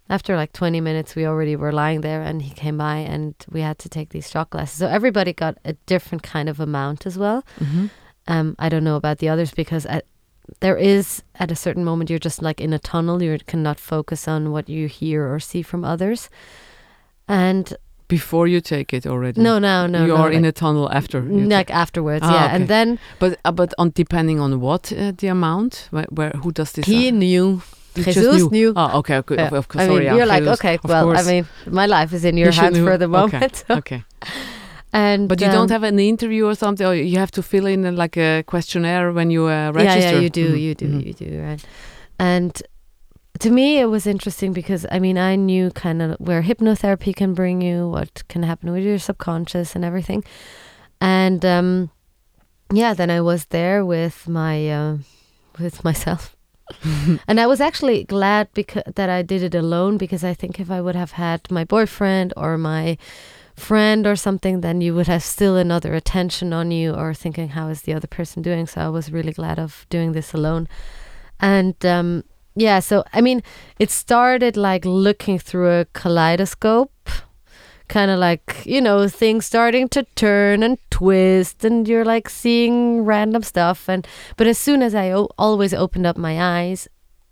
[0.10, 3.62] after like 20 minutes we already were lying there and he came by and we
[3.62, 4.78] had to take these shot glasses.
[4.78, 7.46] So everybody got a different kind of amount as well.
[7.60, 7.88] Hmm
[8.28, 10.06] um, i don't know about the others because at,
[10.60, 14.28] there is at a certain moment you're just like in a tunnel you cannot focus
[14.28, 16.30] on what you hear or see from others
[17.28, 17.74] and
[18.08, 19.42] Before you take it already.
[19.42, 21.22] no no no you no, are in a tunnel after.
[21.22, 22.56] like afterwards Ah, yeah okay.
[22.56, 26.52] and then but uh, but on depending on what uh, the amount, where, where who
[26.52, 26.86] does this?
[26.86, 27.62] he knew
[27.96, 28.72] you Jesus knew.
[28.76, 29.36] Oh, okay, okay.
[29.36, 29.48] Yeah.
[29.48, 32.14] Of, of course, I mean, sorry, you're like, Jesus, okay, well, I mean, my life
[32.14, 33.38] is in your You hands for the Okay.
[33.40, 33.56] moment.
[33.68, 34.04] so- okay.
[34.94, 37.66] And But you um, don't have an interview or something, or you have to fill
[37.66, 40.16] in uh, like a questionnaire when you uh, Yeah, register.
[40.16, 41.06] yeah, you do, Mhm, you do, mhm.
[41.06, 41.64] you do, right?
[42.20, 42.62] And
[43.40, 47.34] to me, it was interesting because I mean, I knew kind of where hypnotherapy can
[47.34, 50.24] bring you, what can happen with your subconscious and everything.
[51.00, 51.90] And um,
[52.74, 54.98] yeah, then I was there with my uh,
[55.60, 56.36] with myself.
[57.28, 60.70] and I was actually glad because that I did it alone because I think if
[60.70, 62.98] I would have had my boyfriend or my
[63.62, 67.68] friend or something, then you would have still another attention on you or thinking how
[67.70, 68.68] is the other person doing.
[68.68, 70.68] So I was really glad of doing this alone.
[71.40, 72.24] And um,
[72.56, 73.42] yeah, so I mean,
[73.80, 77.10] it started like looking through a kaleidoscope,
[77.88, 83.06] kind of like you know things starting to turn and twist, and you're like seeing
[83.06, 83.88] random stuff.
[83.88, 86.88] And but as soon as I o- always opened up my eyes,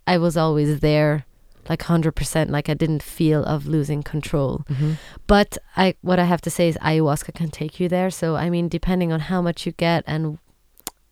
[0.06, 1.26] I was always there,
[1.68, 2.50] like hundred percent.
[2.50, 4.64] Like I didn't feel of losing control.
[4.70, 4.96] Mhm.
[5.26, 8.10] But I, what I have to say is ayahuasca can take you there.
[8.10, 10.38] So I mean, depending on how much you get, and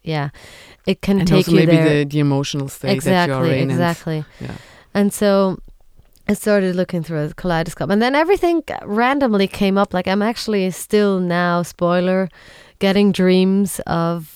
[0.02, 0.30] yeah,
[0.86, 2.04] it can And take also you maybe there.
[2.04, 3.62] the, the emotional state that you are exactly, in.
[3.62, 4.24] and- exactly.
[4.40, 4.54] yeah.
[4.94, 5.58] And so
[6.28, 9.92] I started looking through a kaleidoscope, and then everything randomly came up.
[9.94, 12.28] Like I'm actually still now, spoiler,
[12.78, 14.34] getting dreams of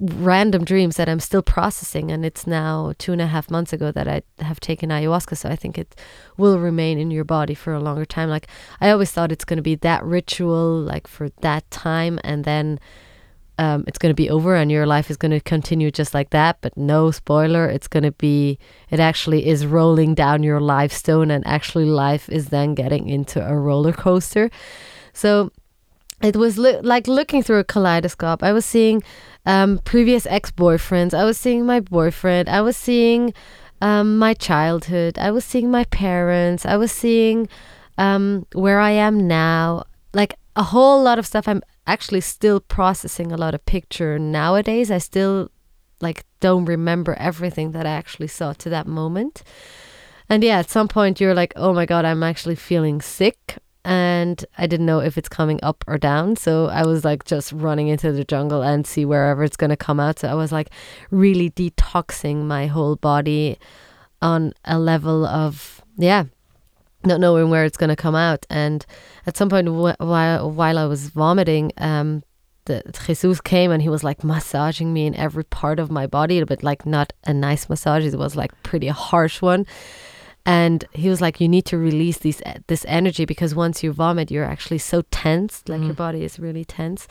[0.00, 3.90] random dreams that I'm still processing, and it's now two and a half months ago
[3.92, 5.36] that I have taken ayahuasca.
[5.36, 5.94] So I think it
[6.36, 8.28] will remain in your body for a longer time.
[8.28, 8.46] Like
[8.80, 12.78] I always thought it's going to be that ritual, like for that time, and then
[13.58, 16.30] um, it's going to be over and your life is going to continue just like
[16.30, 16.58] that.
[16.60, 18.58] But no spoiler, it's going to be,
[18.88, 23.44] it actually is rolling down your life stone, and actually life is then getting into
[23.44, 24.48] a roller coaster.
[25.12, 25.50] So
[26.22, 28.42] it was lo- like looking through a kaleidoscope.
[28.42, 29.02] I was seeing
[29.46, 33.32] um, previous ex boyfriends, I was seeing my boyfriend, I was seeing
[33.80, 37.48] um, my childhood, I was seeing my parents, I was seeing
[37.96, 39.84] um, where I am now.
[40.12, 44.90] Like a whole lot of stuff I'm actually still processing a lot of picture nowadays.
[44.90, 45.50] I still
[46.00, 49.42] like don't remember everything that I actually saw to that moment.
[50.28, 54.44] And yeah, at some point you're like, "Oh my god, I'm actually feeling sick." And
[54.58, 56.36] I didn't know if it's coming up or down.
[56.36, 59.76] So I was like just running into the jungle and see wherever it's going to
[59.76, 60.18] come out.
[60.18, 60.70] So I was like
[61.10, 63.58] really detoxing my whole body
[64.20, 66.24] on a level of, yeah,
[67.04, 68.44] not knowing where it's going to come out.
[68.50, 68.84] And
[69.26, 72.22] at some point wh- while while I was vomiting, um,
[73.06, 76.62] Jesus came and he was like massaging me in every part of my body, but
[76.62, 78.04] like not a nice massage.
[78.04, 79.66] It was like pretty harsh one.
[80.46, 84.30] And he was like, "You need to release these this energy because once you vomit,
[84.30, 85.96] you're actually so tense, like your Mhm.
[86.06, 87.06] body is really tense."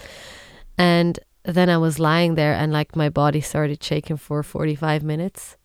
[0.78, 5.04] And then I was lying there, and like my body started shaking for forty five
[5.04, 5.56] minutes.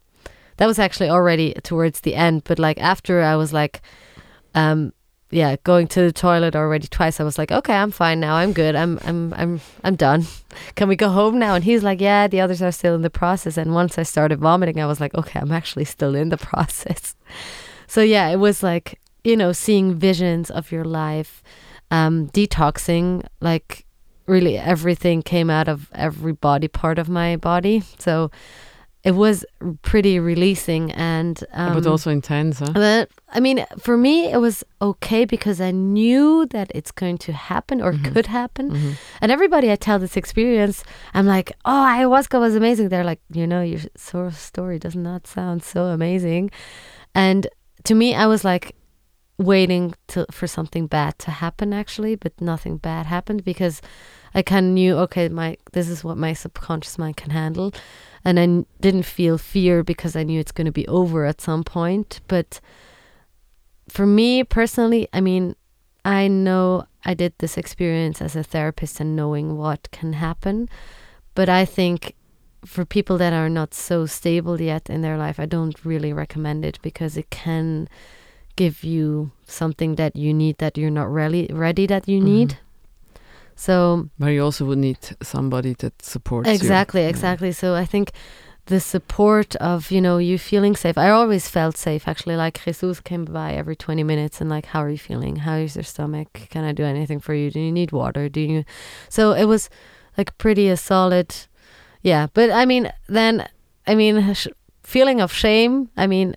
[0.58, 3.80] That was actually already towards the end, but like after I was like,
[4.54, 4.92] um,
[5.32, 7.18] yeah, going to the toilet already twice.
[7.18, 8.34] I was like, okay, I'm fine now.
[8.36, 8.76] I'm good.
[8.76, 10.26] I'm I'm I'm I'm done.
[10.74, 11.54] Can we go home now?
[11.54, 13.56] And he's like, yeah, the others are still in the process.
[13.56, 17.16] And once I started vomiting, I was like, okay, I'm actually still in the process.
[17.86, 21.42] So yeah, it was like you know seeing visions of your life,
[21.90, 23.26] um, detoxing.
[23.40, 23.86] Like
[24.26, 27.82] really, everything came out of every body part of my body.
[27.98, 28.30] So
[29.04, 29.44] it was
[29.82, 32.70] pretty releasing and um, but also intense, huh?
[32.72, 37.32] but I mean, for me, it was okay because I knew that it's going to
[37.32, 38.12] happen or Mhm.
[38.12, 38.70] could happen.
[38.70, 38.94] Mhm.
[39.20, 40.84] And everybody I tell this experience,
[41.14, 42.90] I'm like, oh, ayahuasca was amazing.
[42.90, 46.50] They're like, you know, your sort of story does not sound so amazing.
[47.14, 47.46] And
[47.84, 48.76] to me, I was like
[49.38, 53.80] waiting to, for something bad to happen, actually, but nothing bad happened because
[54.34, 57.72] I kind of knew, okay, my this is what my subconscious mind can handle.
[58.24, 61.40] And I n- didn't feel fear because I knew it's going to be over at
[61.40, 62.20] some point.
[62.28, 62.60] But
[63.88, 65.56] for me personally, I mean,
[66.04, 70.68] I know I did this experience as a therapist and knowing what can happen.
[71.34, 72.14] But I think
[72.64, 76.64] for people that are not so stable yet in their life, I don't really recommend
[76.64, 77.88] it because it can
[78.54, 82.24] give you something that you need that you're not really ready that you Mhm.
[82.24, 82.58] need.
[83.56, 86.54] So But you also would need somebody that supports you.
[86.54, 87.08] exactly, Yeah.
[87.10, 87.52] exactly.
[87.52, 88.10] So I think
[88.66, 90.96] the support of you know you feeling safe.
[90.96, 92.36] I always felt safe actually.
[92.36, 95.36] Like Jesus came by every twenty minutes and like, how are you feeling?
[95.36, 96.28] How is your stomach?
[96.50, 97.50] Can I do anything for you?
[97.50, 98.28] Do you need water?
[98.28, 98.64] Do you?
[99.08, 99.68] So it was
[100.16, 101.34] like pretty a solid,
[102.02, 102.26] yeah.
[102.34, 103.48] But I mean, then
[103.86, 104.34] I mean,
[104.82, 105.88] feeling of shame.
[105.96, 106.34] I mean.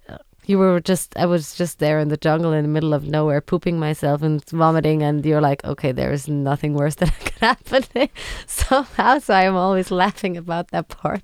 [0.48, 3.42] You were just, I was just there in the jungle in the middle of nowhere,
[3.42, 8.10] pooping myself and vomiting, and you're like, okay, there is nothing worse that could happen
[8.48, 9.20] somehow.
[9.20, 11.24] So I'm always laughing about that part.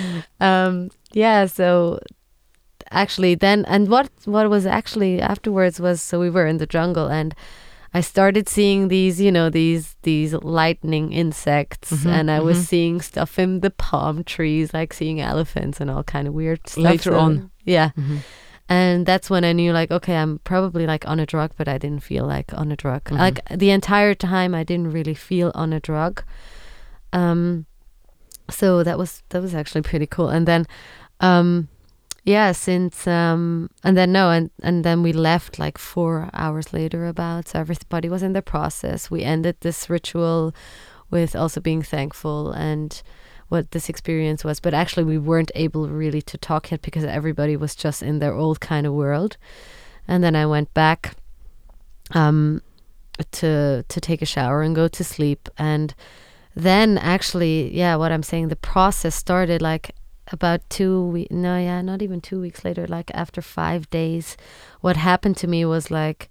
[0.40, 1.46] um, yeah.
[1.46, 1.98] So
[2.90, 7.08] actually, then, and what what was actually afterwards was, so we were in the jungle,
[7.08, 7.34] and
[7.94, 12.64] I started seeing these, you know, these these lightning insects, Mhm, and I was mhm.
[12.68, 16.84] seeing stuff in the palm trees, like seeing elephants and all kind of weird stuff.
[16.84, 17.50] Later So- on.
[17.64, 17.90] yeah.
[17.98, 18.18] Mhm.
[18.72, 21.76] And that's when I knew, like, okay, I'm probably like on a drug, but I
[21.76, 23.04] didn't feel like on a drug.
[23.04, 23.18] Mhm.
[23.18, 26.22] Like the entire time, I didn't really feel on a drug.
[27.12, 27.66] Um,
[28.48, 30.30] so that was that was actually pretty cool.
[30.30, 30.66] And then,
[31.20, 31.68] um,
[32.24, 37.06] yeah, since um, and then no, and and then we left like four hours later.
[37.06, 39.10] About so everybody was in the process.
[39.10, 40.54] We ended this ritual
[41.10, 43.02] with also being thankful and
[43.52, 44.60] what this experience was.
[44.60, 48.32] But actually, we weren't able really to talk yet because everybody was just in their
[48.32, 49.36] old kind of world.
[50.08, 51.14] And then I went back
[52.12, 52.62] um,
[53.32, 55.50] to to take a shower and go to sleep.
[55.58, 55.94] And
[56.56, 59.94] then actually, yeah, what I'm saying, the process started like
[60.32, 61.30] about two weeks.
[61.30, 62.86] No, yeah, not even two weeks later.
[62.86, 64.38] Like after five days,
[64.80, 66.30] what happened to me was like,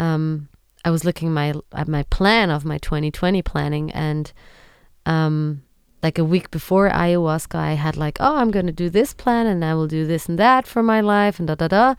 [0.00, 0.48] um,
[0.84, 4.32] I was looking my at my plan of my 2020 planning and
[5.06, 5.62] um
[6.02, 9.46] like a week before ayahuasca I had like oh I'm going to do this plan
[9.46, 11.94] and I will do this and that for my life and da da da.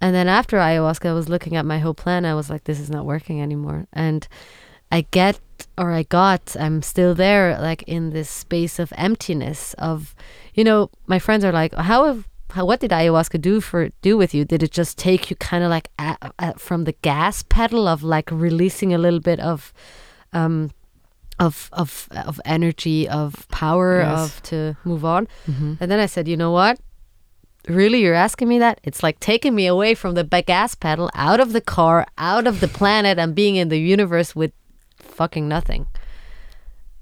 [0.00, 2.24] And then after ayahuasca I was looking at my whole plan.
[2.24, 3.86] I was like this is not working anymore.
[3.92, 4.26] And
[4.90, 5.40] I get
[5.76, 10.14] or I got I'm still there like in this space of emptiness of
[10.54, 14.16] you know my friends are like how have how, what did ayahuasca do for do
[14.16, 14.44] with you?
[14.44, 18.02] Did it just take you kind of like a, a, from the gas pedal of
[18.02, 19.72] like releasing a little bit of,
[20.32, 20.70] um,
[21.38, 24.18] of of of energy, of power, Yes.
[24.36, 25.28] of to move on?
[25.46, 25.76] Mhm.
[25.80, 26.78] And then I said, you know what?
[27.68, 28.80] Really, you're asking me that?
[28.84, 32.60] It's like taking me away from the gas pedal, out of the car, out of
[32.60, 34.52] the planet, and being in the universe with
[34.98, 35.86] fucking nothing.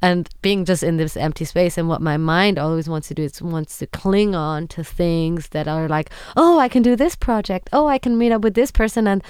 [0.00, 1.78] And being just in this empty space.
[1.78, 5.48] And what my mind always wants to do is wants to cling on to things
[5.48, 7.68] that are like, oh, I can do this project.
[7.72, 9.06] Oh, I can meet up with this person.
[9.06, 9.22] And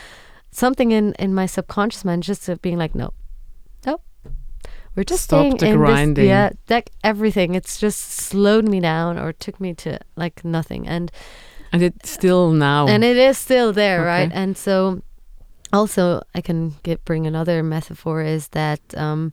[0.50, 3.12] something in, in my subconscious mind just being like, no.
[4.96, 6.14] We're just Stop staying the in grinding.
[6.14, 7.54] this, yeah, like everything.
[7.54, 10.86] It's just slowed me down or took me to like nothing.
[10.86, 11.10] And
[11.72, 12.86] And it's still now.
[12.86, 15.02] and it is still there right and so
[15.72, 19.32] also i can get bring another metaphor is that um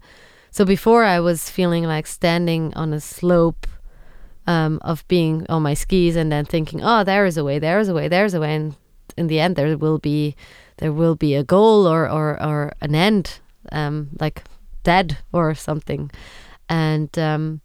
[0.50, 3.68] so before i was feeling like standing on a slope
[4.48, 7.80] um of being on my skis and then thinking oh there is a way there
[7.80, 8.76] is a way there's a way and
[9.18, 10.36] in the end there will be
[10.78, 13.40] there will be a goal or or, or an end
[13.72, 14.42] um like
[14.84, 16.10] dead or something
[16.70, 17.62] and um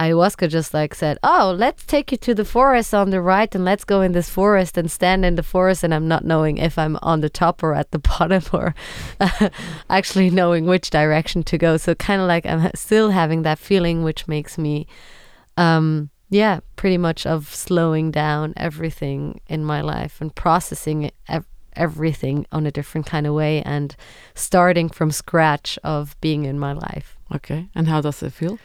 [0.00, 3.64] ayahuasca just like said, "Oh, let's take you to the forest on the right, and
[3.64, 6.78] let's go in this forest and stand in the forest." And I'm not knowing if
[6.78, 8.74] I'm on the top or at the bottom, or
[9.90, 11.76] actually knowing which direction to go.
[11.76, 14.86] So kind of like I'm still having that feeling, which makes me,
[15.58, 21.49] um, yeah, pretty much of slowing down everything in my life and processing it, ev-
[21.76, 23.96] everything on a different kind of way and
[24.34, 27.68] starting from scratch of being in my life okay.
[27.74, 28.58] And how does it feel?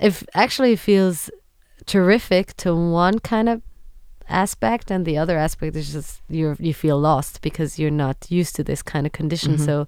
[0.00, 1.30] it actually feels
[1.86, 3.62] terrific to one kind of
[4.28, 8.54] aspect and the other aspect is just you you feel lost because you're not used
[8.54, 9.64] to this kind of condition Mhm.
[9.64, 9.86] so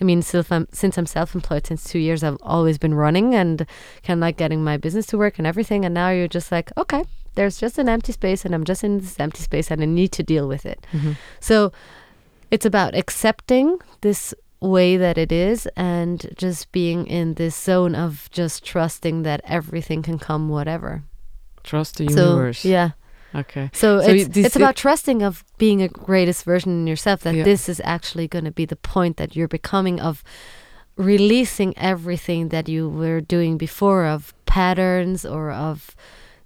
[0.00, 3.66] i mean self, I'm, since i'm self-employed since two years i've always been running and
[4.04, 6.70] kind of like getting my business to work and everything and now you're just like
[6.78, 7.02] okay
[7.34, 10.12] there's just an empty space and i'm just in this empty space and i need
[10.12, 11.16] to deal with it Mhm.
[11.40, 11.72] so
[12.50, 18.28] it's about accepting this way that it is and just being in this zone of
[18.30, 21.02] just trusting that everything can come whatever.
[21.64, 22.62] Trust the so universe.
[22.64, 22.90] yeah.
[23.34, 23.70] Okay.
[23.72, 27.44] So, So it's, it's about trusting of being a greatest version in yourself that Yeah.
[27.44, 30.22] this is actually going to be the point that you're becoming of
[30.96, 35.94] releasing everything that you were doing before of patterns or of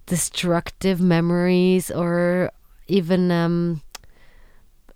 [0.05, 2.51] destructive memories or
[2.87, 3.81] even um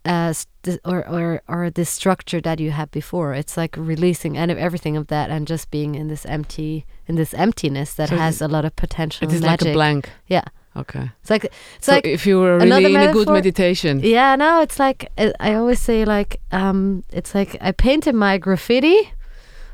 [0.05, 4.49] uh st- or or or the structure that you had before it's like releasing and
[4.51, 8.41] everything of that and just being in this empty in this emptiness that So has
[8.41, 10.09] a lot of potential It is like a blank.
[10.27, 10.43] Yeah.
[10.77, 11.09] Okay.
[11.21, 13.99] it's like it's so like if you were really in a good meditation.
[14.01, 19.11] yeah, no, it's like I always say like um it's like I painted my graffiti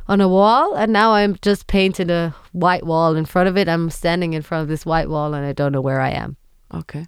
[0.07, 3.67] on a wall, and now I'm just painted a white wall in front of it.
[3.67, 6.37] I'm standing in front of this white wall, and I don't know where I am.
[6.73, 7.05] Okay.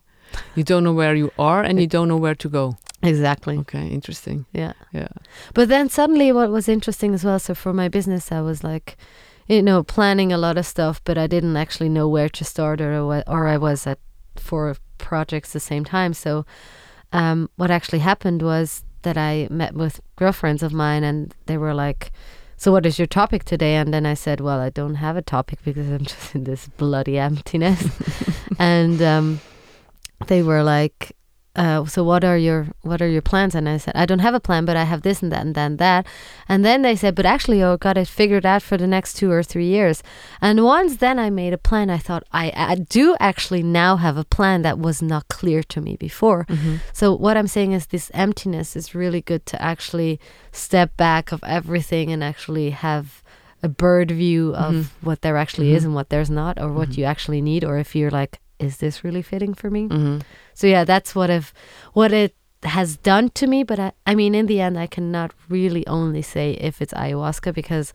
[0.55, 2.77] You don't know where you are, and you don't know where to go.
[3.03, 3.57] Exactly.
[3.59, 4.45] Okay, interesting.
[4.53, 4.73] Yeah.
[4.91, 5.09] Yeah.
[5.53, 7.39] But then suddenly, what was interesting as well.
[7.39, 8.97] So for my business, I was like,
[9.47, 12.81] you know, planning a lot of stuff, but I didn't actually know where to start,
[12.81, 13.99] or or I was at
[14.35, 16.13] four projects at the same time.
[16.13, 16.45] So,
[17.13, 21.73] um, what actually happened was that I met with girlfriends of mine, and they were
[21.73, 22.11] like,
[22.57, 25.21] "So what is your topic today?" And then I said, "Well, I don't have a
[25.21, 27.83] topic because I'm just in this bloody emptiness."
[28.59, 29.39] and um,
[30.27, 31.16] they were like,
[31.57, 34.35] uh, "So what are your what are your plans?" And I said, "I don't have
[34.35, 36.05] a plan, but I have this and that and that and that."
[36.47, 39.31] And then they said, "But actually, I got it figured out for the next two
[39.31, 40.03] or three years."
[40.41, 44.17] And once then I made a plan, I thought I, I do actually now have
[44.17, 46.45] a plan that was not clear to me before.
[46.49, 46.79] Mhm.
[46.93, 50.19] So what I'm saying is this emptiness is really good to actually
[50.51, 53.23] step back of everything and actually have
[53.63, 54.85] a bird view of Mhm.
[55.01, 55.87] what there actually is Mhm.
[55.87, 56.97] and what there's not or what Mhm.
[56.97, 59.83] you actually need or if you're like is this really fitting for me?
[60.57, 61.53] So yeah, that's what I've
[61.93, 62.33] what it
[62.63, 66.23] has done to me, but I, I mean in the end I cannot really only
[66.23, 67.93] say if it's ayahuasca because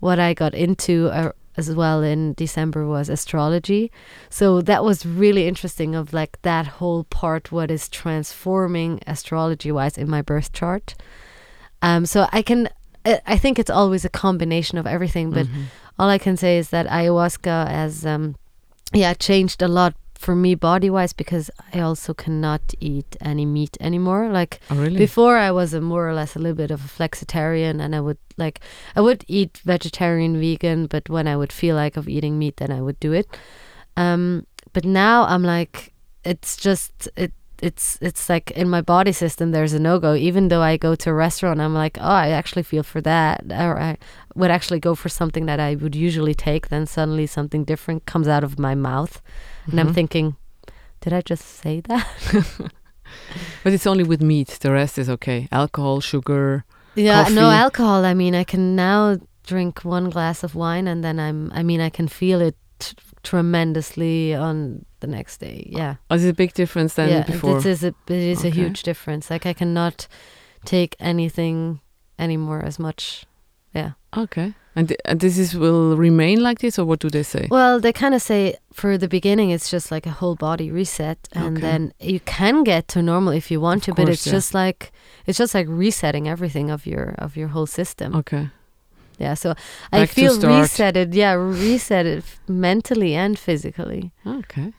[0.00, 3.92] what I got into uh, as well in December was astrology.
[4.28, 9.96] So that was really interesting of like that whole part what is transforming astrology wise
[9.96, 10.96] in my birth chart.
[11.80, 12.68] Um so I can
[13.04, 15.64] I think it's always a combination of everything, but Mhm.
[15.98, 18.34] all I can say is that ayahuasca has um
[18.92, 23.76] yeah changed a lot for me body wise because I also cannot eat any meat
[23.80, 24.28] anymore.
[24.30, 24.96] Like Oh, really?
[24.96, 28.00] before I was a more or less a little bit of a flexitarian and I
[28.00, 28.60] would like
[28.96, 32.70] I would eat vegetarian vegan but when I would feel like of eating meat then
[32.72, 33.26] I would do it.
[33.96, 35.92] Um but now I'm like
[36.24, 37.32] it's just it
[37.68, 41.10] it's it's like in my body system there's a no-go even though I go to
[41.10, 43.96] a restaurant I'm like oh I actually feel for that or I
[44.34, 48.28] would actually go for something that I would usually take then suddenly something different comes
[48.28, 49.14] out of my mouth
[49.70, 49.94] and I'm Mhm.
[49.94, 50.36] thinking
[51.00, 52.06] did I just say that
[53.62, 54.58] But it's only with meat.
[54.60, 55.48] The rest is okay.
[55.52, 56.64] Alcohol, sugar.
[56.96, 58.04] Yeah, no alcohol.
[58.04, 61.80] I mean, I can now drink one glass of wine and then I'm I mean,
[61.80, 65.58] I can feel it t- tremendously on the next day.
[65.80, 65.94] Yeah.
[66.10, 67.58] Oh, is it a big difference than yeah, before?
[67.58, 69.30] it is a it is a huge difference.
[69.34, 70.08] Like I cannot
[70.64, 71.80] take anything
[72.18, 73.26] anymore as much.
[73.74, 73.90] Yeah.
[74.16, 74.54] Okay.
[74.76, 77.46] And, th- and this is will remain like this, or what do they say?
[77.50, 81.18] Well, they kind of say for the beginning it's just like a whole body reset
[81.32, 81.60] and Okay.
[81.66, 84.32] then you can get to normal if you want Of to, but it's yeah.
[84.36, 84.90] just like
[85.26, 88.14] it's just like resetting everything of your of your whole system.
[88.16, 88.48] Okay.
[89.18, 89.50] Yeah, so
[89.92, 91.14] I Back to feel resetted.
[91.14, 94.10] Yeah, resetted mentally and physically.
[94.26, 94.72] Okay.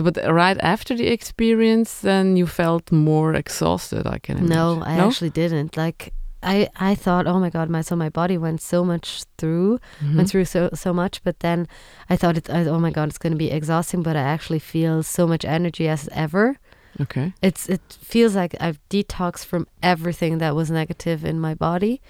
[0.00, 4.06] But right after the experience, then you felt more exhausted.
[4.06, 4.56] I can imagine.
[4.56, 5.76] No, I actually didn't.
[5.76, 9.78] Like I, I thought, oh my god, my so my body went so much through,
[10.02, 10.16] Mhm.
[10.16, 11.22] went through so so much.
[11.22, 11.66] But then
[12.08, 14.02] I thought, it, I, oh my god, it's going to be exhausting.
[14.02, 16.56] But I actually feel so much energy as ever.
[17.00, 17.32] Okay.
[17.42, 22.00] It's it feels like I've detoxed from everything that was negative in my body.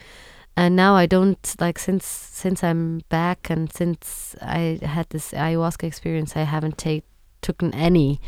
[0.57, 5.85] And now I don't like since since I'm back and since I had this ayahuasca
[5.87, 7.05] experience, I haven't take
[7.43, 8.21] taken any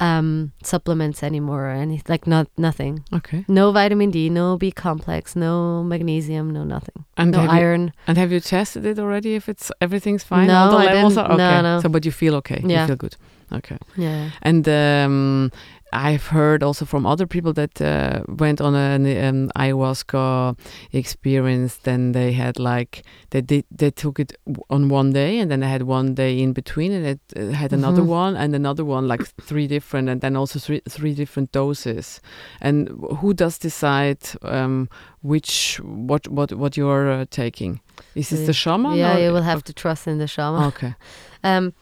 [0.00, 3.02] um supplements anymore or any like not nothing.
[3.12, 3.44] Okay.
[3.48, 7.04] No vitamin D, no B complex, no magnesium, no nothing.
[7.16, 7.92] And no have you, iron.
[8.06, 9.34] and have you tested it already?
[9.34, 11.18] If it's everything's fine, No, all the I didn't.
[11.18, 11.62] are No, okay.
[11.62, 11.80] no.
[11.80, 12.62] So, but you feel okay.
[12.64, 12.82] Yeah.
[12.82, 13.16] You feel good.
[13.50, 13.78] Okay.
[13.96, 14.30] Yeah.
[14.42, 15.50] And um,
[15.92, 20.56] I've heard also from other people that uh, went on an um, ayahuasca
[20.92, 21.76] experience.
[21.76, 24.32] Then they had like they did they took it
[24.68, 27.72] on one day, and then they had one day in between, and it uh, had
[27.72, 28.06] another Mhm.
[28.24, 32.20] one and another one, like three different, and then also three three different doses.
[32.60, 32.88] And
[33.20, 34.88] who does decide um,
[35.22, 37.80] which what what what you're uh, taking?
[38.14, 38.96] Is this the shaman?
[38.98, 40.64] yeah, you will have to trust in the shaman.
[40.64, 40.94] Okay.
[41.44, 41.72] Um,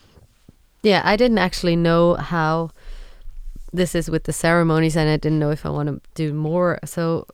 [0.83, 2.71] yeah, I didn't actually know how
[3.73, 6.79] this is with the ceremonies, and I didn't know if I want to do more.
[6.85, 7.27] So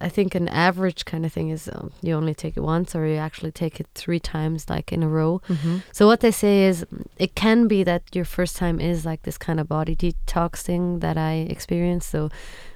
[0.00, 3.06] I think an average kind of thing is um, you only take it once, or
[3.06, 5.40] you actually take it three times, like in a row.
[5.46, 6.86] hmm So what they say is
[7.16, 11.00] it can be that your first time is like this kind of body detox thing
[11.00, 12.10] that I experienced.
[12.10, 12.28] So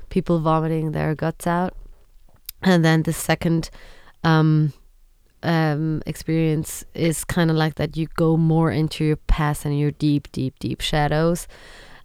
[0.09, 1.75] people vomiting their guts out,
[2.63, 3.71] and then the second
[4.25, 4.73] um,
[5.43, 9.91] um, experience is kind of like that you go more into your past and your
[9.91, 11.47] deep, deep, deep shadows.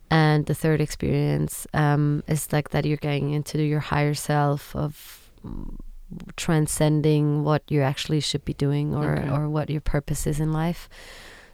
[0.10, 5.30] And the third experience um, is like that you're going into your higher self of
[6.36, 9.30] transcending what you actually should be doing or Okay.
[9.30, 10.88] or what your purpose is in life.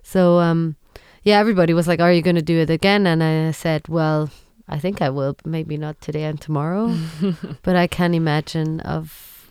[0.04, 0.76] So um,
[1.24, 4.30] yeah, everybody was like, "Are you going to do it again?" And I said, "Well,
[4.68, 5.36] I think I will.
[5.45, 6.93] Maybe not today and tomorrow,
[7.64, 9.49] but I can imagine of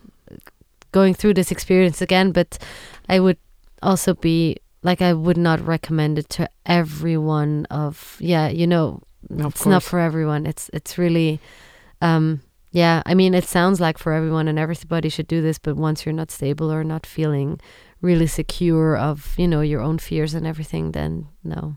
[0.93, 2.59] going through this experience again, but
[3.09, 3.39] I would
[3.83, 7.67] also be like I would not recommend it to everyone.
[7.71, 9.03] Of yeah, you know,
[9.39, 10.47] Of it's not for everyone.
[10.47, 11.41] It's it's really,
[12.01, 13.03] um, yeah.
[13.07, 16.13] I mean, it sounds like for everyone and everybody should do this, but once you're
[16.13, 17.61] not stable or not feeling
[18.01, 21.77] really secure of you know your own fears and everything, then no.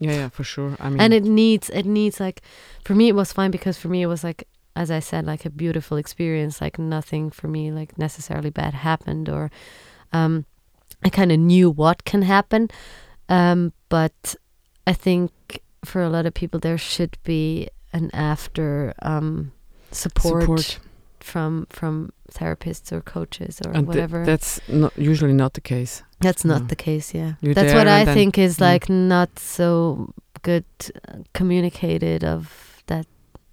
[0.00, 0.76] Yeah, yeah, for sure.
[0.80, 2.42] I mean, And it needs it needs like,
[2.84, 5.44] for me it was fine because for me it was like as I said like
[5.44, 6.60] a beautiful experience.
[6.60, 9.50] Like nothing for me like necessarily bad happened or,
[10.12, 10.44] um,
[11.04, 12.68] I kind of knew what can happen,
[13.28, 14.36] um, but
[14.86, 15.30] I think
[15.84, 19.52] for a lot of people there should be an after um,
[19.90, 20.78] support, support.
[21.20, 24.24] from from therapists or coaches or And th- whatever.
[24.24, 26.02] that's not usually not the case.
[26.20, 26.66] That's not No.
[26.68, 27.32] the case, yeah.
[27.42, 28.60] You're That's what I think is Mm.
[28.72, 30.64] like not so good
[31.08, 32.46] uh, communicated of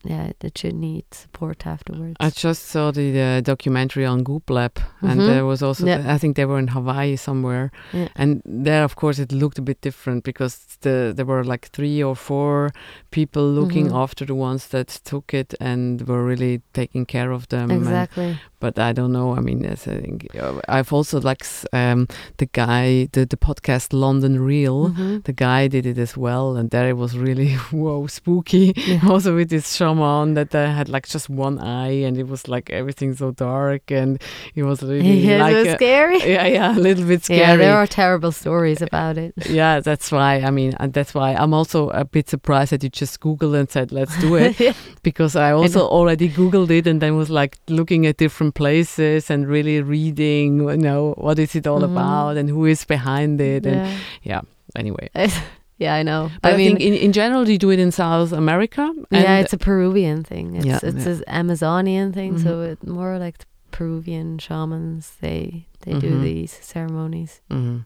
[0.03, 2.15] yeah, that you need support afterwards.
[2.19, 5.27] I just saw the uh, documentary on Goop Lab, and Mhm.
[5.27, 6.15] there was also, Yeah.
[6.15, 8.07] I think they were in Hawaii somewhere, Yeah.
[8.15, 12.01] and there, of course, it looked a bit different because the there were like three
[12.03, 12.69] or four
[13.11, 13.95] people looking Mhm.
[14.03, 17.69] after the ones that took it and were really taking care of them.
[17.71, 18.37] and- exactly.
[18.59, 19.35] But I don't know.
[19.35, 22.07] I mean, yes, I think uh, I've also like um,
[22.37, 24.89] the guy, the the podcast London Real.
[24.89, 25.23] Mhm.
[25.23, 28.73] The guy did it as well, and there it was really whoa spooky.
[28.75, 28.99] Yeah.
[29.09, 32.69] also with this shaman that uh, had like just one eye, and it was like
[32.69, 34.21] everything so dark, and
[34.55, 36.19] it was really yeah, like a- scary.
[36.19, 37.39] yeah, yeah, a little bit scary.
[37.39, 39.33] Yeah, there are terrible stories about it.
[39.49, 40.41] Yeah, that's why.
[40.41, 43.69] I mean, and that's why I'm also a bit surprised that you just Googled and
[43.69, 44.73] said, "Let's do it," yeah.
[45.03, 49.47] because I also already Googled it and then was like looking at different places and
[49.47, 51.91] really reading, you know, what is it all Mhm.
[51.91, 53.65] about and who is behind it.
[53.65, 53.89] And
[54.23, 54.41] yeah.
[54.75, 55.09] anyway,
[55.77, 56.29] yeah, I know.
[56.41, 58.91] but I, I mean, think in, in general, you do it in South America.
[59.11, 60.55] yeah, it's a Peruvian thing.
[60.55, 61.13] It's Yeah, it's yeah.
[61.13, 62.71] an Amazonian thing, so Mhm.
[62.71, 65.13] it more like the Peruvian shamans.
[65.21, 66.23] They they do Mhm.
[66.23, 67.41] these ceremonies.
[67.49, 67.85] Mhm.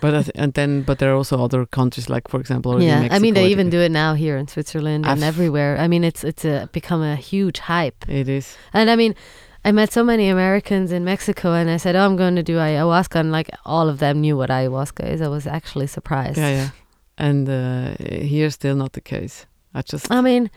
[0.00, 3.00] But I th- and then, but there are also other countries, like for example, yeah,
[3.00, 5.78] Mexico, I mean they even do it now here in Switzerland and I've- everywhere.
[5.84, 8.04] I mean it's it's a, become a huge hype.
[8.08, 8.56] It is.
[8.74, 9.14] And I mean,
[9.64, 12.56] I met so many Americans in Mexico, and I said, "Oh, I'm going to do
[12.56, 15.22] ayahuasca," and like all of them knew what ayahuasca is.
[15.22, 16.38] I was actually surprised.
[16.38, 16.70] Yeah, yeah.
[17.16, 19.46] And uh, here, still not the case.
[19.74, 20.10] I just.
[20.10, 20.50] I mean,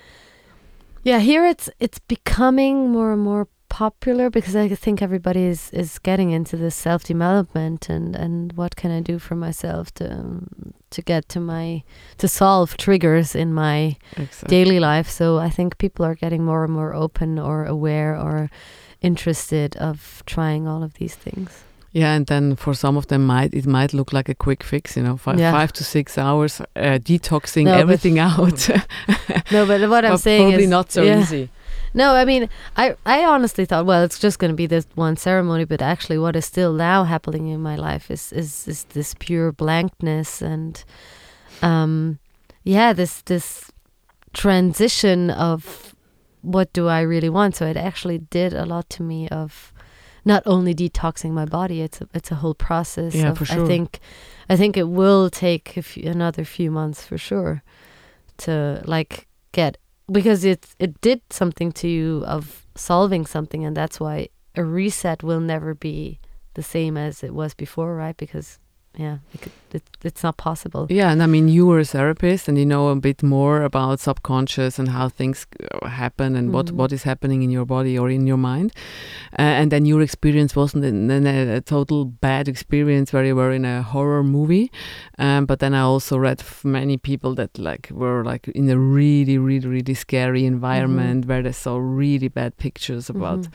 [1.03, 5.99] yeah, here it's it's becoming more and more popular because I think everybody is is
[5.99, 10.73] getting into this self development and and what can I do for myself to um,
[10.89, 11.83] to get to my
[12.17, 14.49] to solve triggers in my exactly.
[14.49, 15.09] daily life.
[15.09, 18.49] So I think people are getting more and more open or aware or
[19.01, 21.63] interested of trying all of these things.
[21.93, 24.95] Yeah, and then for some of them, might it might look like a quick fix,
[24.97, 25.51] you know, five, Yeah.
[25.51, 28.69] five to six hours uh, detoxing No, everything out.
[29.51, 31.21] No, but what I'm But saying probably is not so yeah.
[31.21, 31.49] easy.
[31.93, 35.15] No, I mean, I I honestly thought, well, it's just going to be this one
[35.17, 39.15] ceremony, but actually, what is still now happening in my life is is is this
[39.19, 40.83] pure blankness and,
[41.61, 42.19] um,
[42.63, 43.71] yeah, this this
[44.33, 45.86] transition of
[46.41, 47.55] what do I really want.
[47.55, 49.73] So it actually did a lot to me of
[50.25, 51.81] not only detoxing my body.
[51.81, 53.15] It's a, it's a whole process.
[53.15, 53.63] Yeah, of, for sure.
[53.63, 53.99] I think
[54.49, 57.63] I think it will take a few, another few months for sure
[58.37, 59.77] to like get
[60.11, 65.23] because it it did something to you of solving something and that's why a reset
[65.23, 66.19] will never be
[66.53, 68.59] the same as it was before right because
[68.99, 72.57] yeah it it, it's not possible Yeah, and I mean, you were a therapist, and
[72.57, 76.75] you know a bit more about subconscious and how things uh, happen and what Mhm.
[76.79, 78.71] what is happening in your body or in your mind.
[79.37, 83.51] Uh, and then your experience wasn't an- a, a total bad experience where you were
[83.55, 84.69] in a horror movie.
[85.19, 88.77] Um, but then I also read f- many people that like were like in a
[88.77, 93.51] really, really, really scary environment where they saw really bad pictures about Mhm.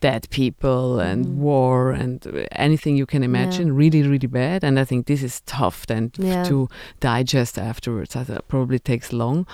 [0.00, 1.34] Dead people and Mhm.
[1.36, 5.40] war and uh, anything you can imagine really really bad and i think this is
[5.46, 6.44] tough then Yeah.
[6.44, 6.68] to
[7.00, 9.46] digest afterwards I thought probably takes long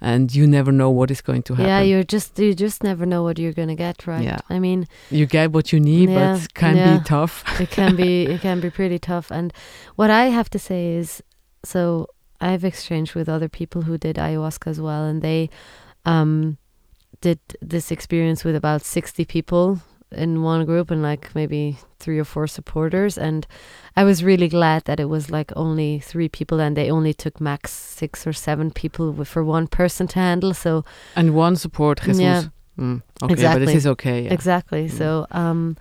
[0.00, 3.06] and you never know what is going to happen yeah you're just you just never
[3.06, 4.40] know what you're gonna get right Yeah.
[4.50, 6.98] i mean you get what you need Yeah, but it can yeah.
[6.98, 9.52] be tough it can be it can be pretty tough and
[9.96, 11.22] what i have to say is
[11.64, 12.06] so
[12.40, 15.48] i've exchanged with other people who did ayahuasca as well and they
[16.04, 16.58] um
[17.20, 19.78] did this experience with about 60 people
[20.16, 23.46] in one group and like maybe three or four supporters and
[23.96, 27.40] i was really glad that it was like only three people and they only took
[27.40, 30.84] max six or seven people for one person to handle so
[31.16, 32.20] and one support Jesus.
[32.20, 32.42] Yeah.
[32.78, 33.66] Mm, okay but Exactly.
[33.66, 34.32] this is okay yeah.
[34.34, 34.86] Exactly.
[34.88, 34.98] Mm.
[34.98, 35.76] So um,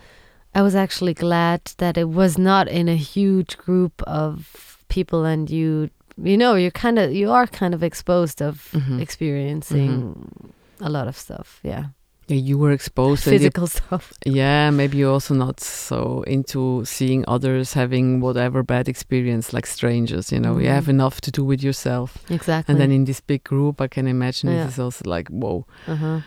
[0.56, 5.50] I was actually glad that it was not in a huge group of people, and
[5.50, 5.90] you,
[6.22, 9.02] you know, you're kind of, you are kind of exposed of Mhm.
[9.02, 11.60] experiencing a lot of stuff.
[11.64, 11.86] Yeah.
[12.28, 13.28] Yeah, you were exposed.
[13.28, 14.14] and you- physical stuff.
[14.26, 20.32] yeah, maybe you're also not so into seeing others having whatever bad experience like strangers.
[20.32, 20.74] You know, you Mhm.
[20.76, 22.18] have enough to do with yourself.
[22.30, 22.72] Exactly.
[22.72, 24.64] And then in this big group, I can imagine Yeah.
[24.66, 26.22] this is also like, whoa, uh-huh.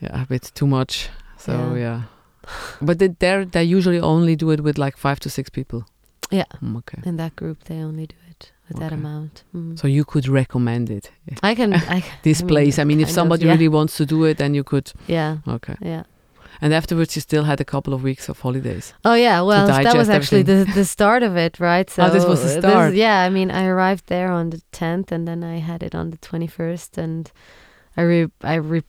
[0.00, 1.08] yeah, a bit too much.
[1.38, 1.76] So Yeah.
[1.78, 2.02] yeah,
[2.80, 5.82] but they they they usually only do it with like five to six people.
[6.30, 6.46] Yeah.
[6.62, 7.02] Mm, okay.
[7.04, 8.16] in that group, they only do
[8.68, 9.44] it with that amount.
[9.54, 9.78] Mm.
[9.78, 11.10] So you could recommend it.
[11.42, 11.74] I can.
[11.96, 12.78] I, This I mean, place.
[12.78, 13.52] I mean, if kind of, somebody yeah.
[13.52, 14.92] really wants to do it, then you could.
[15.06, 15.38] Yeah.
[15.46, 15.76] Okay.
[15.80, 16.04] Yeah.
[16.60, 18.94] And afterwards, you still had a couple of weeks of holidays.
[19.04, 21.90] Oh yeah, well that was actually the the start of it, right?
[21.90, 22.94] So Oh, this was the start.
[22.94, 26.10] yeah, I mean, I arrived there on the tenth, and then I had it on
[26.10, 27.30] the twenty first, and
[27.96, 28.82] I re I re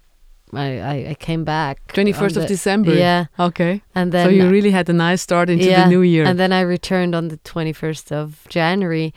[0.53, 2.93] I, I, came back Twenty on of the- December.
[2.93, 3.81] Yeah, Okay.
[3.93, 6.23] and then so you really had a nice start into yeah, the new year.
[6.23, 9.13] and then I returned on the twenty first of January,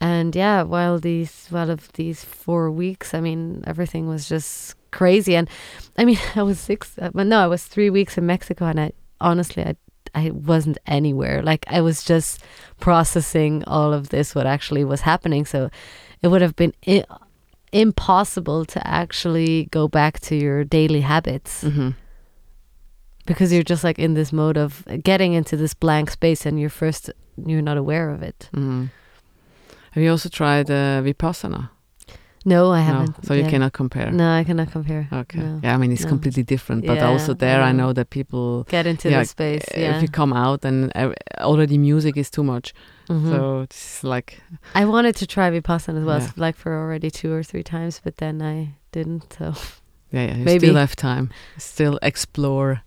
[0.00, 5.36] and yeah, while these while of these four weeks, I mean, everything was just crazy,
[5.36, 5.48] and
[5.96, 8.80] I mean, I was six, uh, well, no, I was three weeks in Mexico, and
[8.80, 9.76] I honestly, I
[10.14, 11.42] I wasn't anywhere.
[11.42, 12.42] Like I was just
[12.80, 15.44] processing all of this, what actually was happening.
[15.44, 15.70] So
[16.22, 17.04] it would have been I-
[17.72, 21.90] impossible to actually go back to your daily habits hmm
[23.26, 26.70] because you're just like in this mode of getting into this blank space and you're
[26.70, 27.10] first
[27.44, 28.48] you're not aware of it.
[28.54, 28.86] hmm
[29.96, 31.70] Have you also tried uh, vipassana?
[32.44, 33.24] No, I haven't.
[33.24, 34.12] So you cannot compare.
[34.12, 35.08] No, I cannot compare.
[35.10, 35.38] Okay.
[35.40, 35.60] No.
[35.64, 36.10] Yeah, I mean it's No.
[36.10, 37.92] completely different, but Yeah, also there I I know.
[37.94, 39.64] that people Get into Yeah, the space.
[39.74, 39.96] Yeah.
[39.96, 40.92] if you come out and
[41.40, 42.74] already music is too much.
[43.08, 43.30] Mhm.
[43.30, 44.42] So it's like
[44.74, 46.30] I wanted to try Vipassana as well, Yeah.
[46.36, 49.32] like for already two or three times, but then I didn't.
[49.38, 49.54] So
[50.12, 50.66] yeah, yeah you Maybe.
[50.66, 51.30] still have time.
[51.58, 52.82] Still explore.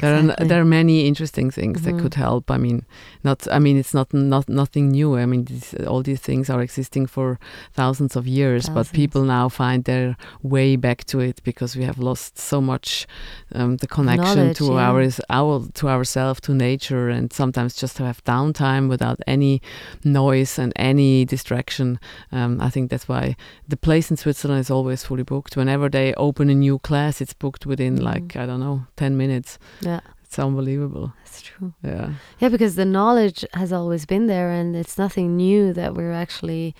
[0.00, 0.42] There are Exactly.
[0.44, 2.00] n- there are many interesting things that Mhm.
[2.02, 2.50] could help.
[2.50, 2.82] I mean,
[3.22, 5.16] not I mean it's not not nothing new.
[5.16, 7.38] I mean these, all these things are existing for
[7.72, 11.98] thousands of years, but people now find their way back to it because we have
[11.98, 13.06] lost so much
[13.54, 14.88] um, the connection Knowledge, to yeah.
[14.90, 19.60] our our to ourselves, to nature, and sometimes just to have downtime without any
[20.04, 21.98] noise and any distraction.
[22.32, 23.36] Um, I think that's why
[23.68, 25.56] the place in Switzerland is always fully booked.
[25.56, 28.02] Whenever they open a new class, it's booked within Mhm.
[28.14, 29.58] like I don't know ten minutes.
[29.84, 31.12] Yeah, It's unbelievable.
[31.24, 31.72] that's true.
[31.82, 32.10] Yeah.
[32.40, 36.74] Yeah, because the knowledge has always been there, and it's nothing new that we're actually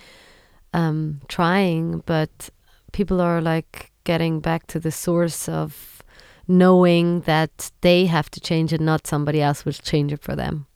[0.73, 2.03] um, trying.
[2.05, 2.49] But
[2.91, 6.01] people are like getting back to the source of
[6.47, 10.67] knowing that they have to change it, not somebody else will change it for them.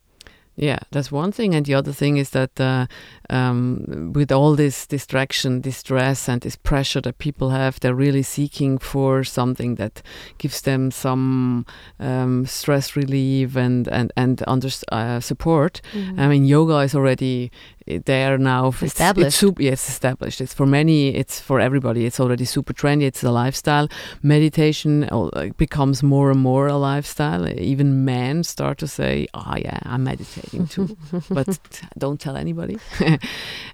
[0.61, 2.87] Yeah, that's one thing, and the other thing is that uh,
[3.29, 8.23] um, with all this distraction, this stress, and this pressure that people have, they're really
[8.23, 10.01] seeking for something that
[10.37, 11.65] gives them some
[11.97, 15.79] um, stress relief and and and under, uh, support.
[16.17, 17.51] I mean, yoga is already
[17.89, 18.67] uh, there now.
[18.67, 19.37] It's- It's, Established.
[19.37, 20.41] super, yeah, it's established.
[20.41, 21.15] It's for many.
[21.15, 22.05] It's for everybody.
[22.05, 23.03] It's already super trendy.
[23.03, 23.87] It's a lifestyle.
[24.23, 27.47] Meditation uh, becomes more and more a lifestyle.
[27.47, 30.97] Even men start to say, "Oh yeah, I'm meditating too,"
[31.29, 31.59] but
[31.97, 32.77] don't tell anybody.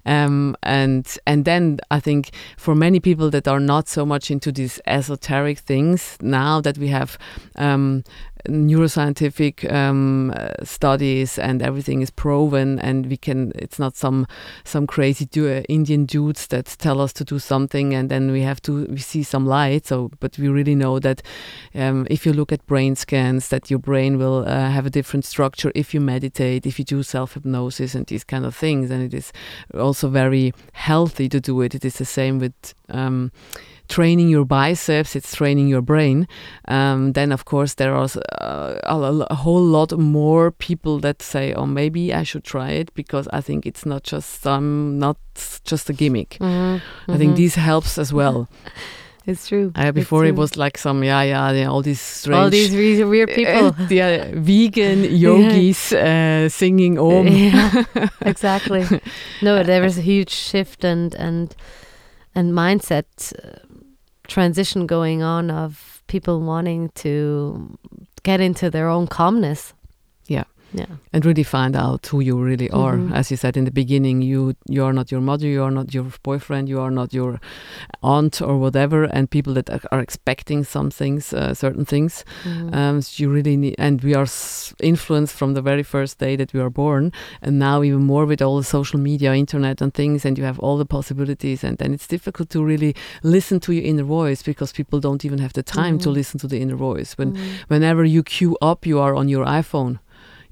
[0.05, 4.51] um, and and then I think for many people that are not so much into
[4.51, 7.17] these esoteric things, now that we have
[7.55, 8.03] um,
[8.49, 10.33] neuroscientific um,
[10.63, 14.27] studies and everything is proven and we can it's not some
[14.63, 18.61] some crazy du- indian dudes that tell us to do something and then we have
[18.61, 19.85] to we see some light.
[19.85, 21.21] So but we really know that
[21.73, 25.25] um, if you look at brain scans that your brain will uh, have a different
[25.25, 28.91] structure if you meditate if you do self-hypnosis and these kind of things.
[28.91, 29.31] And it is
[29.73, 31.75] also very healthy to do it.
[31.75, 33.31] It is the same with um,
[33.87, 36.27] training your biceps, it's training your brain.
[36.67, 38.07] Um, then, of course, there are
[38.41, 42.93] uh, a, a whole lot more people that say, "Oh, maybe I should try it
[42.93, 45.17] because I think it's not just some, not
[45.63, 47.37] just a gimmick." Mhm, I think mhm.
[47.37, 48.47] this helps as well.
[49.27, 49.71] It's true.
[49.75, 50.41] Uh, It's before it true.
[50.41, 52.37] was like some, yeah, yeah, yeah all these strange.
[52.37, 53.69] all these re- weird people.
[53.69, 57.27] Uh, yeah, vegan yogis uh, singing Om.
[57.27, 57.83] Yeah,
[58.21, 58.85] exactly.
[59.41, 61.55] No, there was a huge shift and and
[62.35, 63.64] and mindset uh,
[64.27, 67.77] transition going on of people wanting to
[68.23, 69.73] get into their own calmness.
[70.77, 70.85] Yeah.
[71.13, 72.97] And really find out who you really are.
[72.97, 73.13] Mhm.
[73.19, 75.93] As you said in the beginning, you you are not your mother, you are not
[75.93, 77.39] your boyfriend, you are not your
[78.01, 79.03] aunt or whatever.
[79.15, 82.75] And people that are- expecting some things, uh, certain things, Mhm.
[82.75, 83.75] um, so you really need.
[83.77, 84.27] And we are
[84.83, 87.11] influenced from the very first day that we are born,
[87.41, 90.25] and now even more with all the social media, internet, and things.
[90.25, 93.83] And you have all the possibilities, and then it's difficult to really listen to your
[93.83, 96.13] inner voice because people don't even have the time to Mhm.
[96.15, 97.13] listen to the inner voice.
[97.17, 97.39] When Mhm.
[97.67, 99.99] whenever you queue up, you are on your iPhone.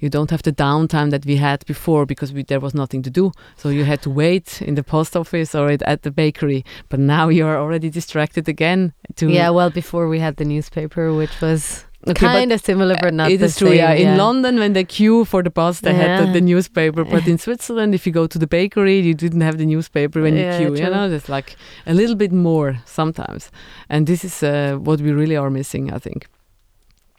[0.04, 3.10] You don't have the downtime that we had before because we, there was nothing to
[3.10, 3.32] do.
[3.56, 6.66] So you had to wait in the post office or at, the bakery.
[6.90, 8.92] But now you are already distracted again.
[9.16, 13.14] To yeah, well, before we had the newspaper, which was Okay, kind of similar, but
[13.14, 13.70] not it the is true.
[13.70, 13.78] same.
[13.78, 17.06] Yeah, in London when they queue for the bus, they had the, the newspaper.
[17.06, 20.36] But in Switzerland, if you go to the bakery, you didn't have the newspaper when
[20.36, 20.84] Yeah, you queue.
[20.84, 23.52] You know, it's like a little bit more sometimes,
[23.88, 25.94] and this is uh, what we really are missing.
[25.94, 26.28] I think.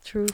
[0.05, 0.27] True.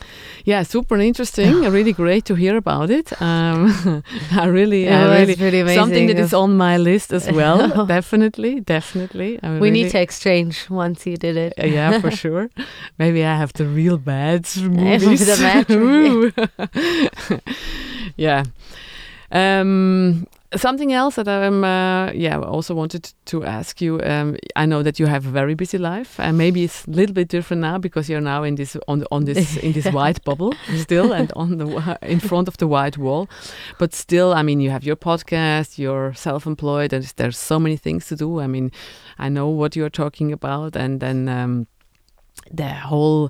[0.43, 1.61] Yeah, super interesting.
[1.71, 3.13] really great to hear about it.
[3.21, 5.81] Um, I really, It I was really amazing.
[5.81, 7.85] something that is on my list as well.
[7.85, 9.39] definitely, definitely.
[9.41, 11.53] I we really- need to exchange once you did it.
[11.57, 12.49] Yeah, for sure.
[12.99, 15.39] Maybe I have the real bad the movies.
[15.39, 16.31] match, Ooh.
[18.17, 18.43] yeah.
[19.31, 24.01] Um, something else that I'm, uh, yeah, I also wanted to ask you.
[24.01, 27.13] Um, I know that you have a very busy life, and maybe it's a little
[27.13, 30.53] bit different now because you're now in this on on this in this white bubble
[30.75, 33.29] still, and on the in front of the white wall.
[33.79, 38.07] But still, I mean, you have your podcast, you're self-employed, and there's so many things
[38.07, 38.39] to do.
[38.39, 38.71] I mean,
[39.17, 41.29] I know what you're talking about, and then.
[41.29, 41.67] Um,
[42.49, 43.29] the whole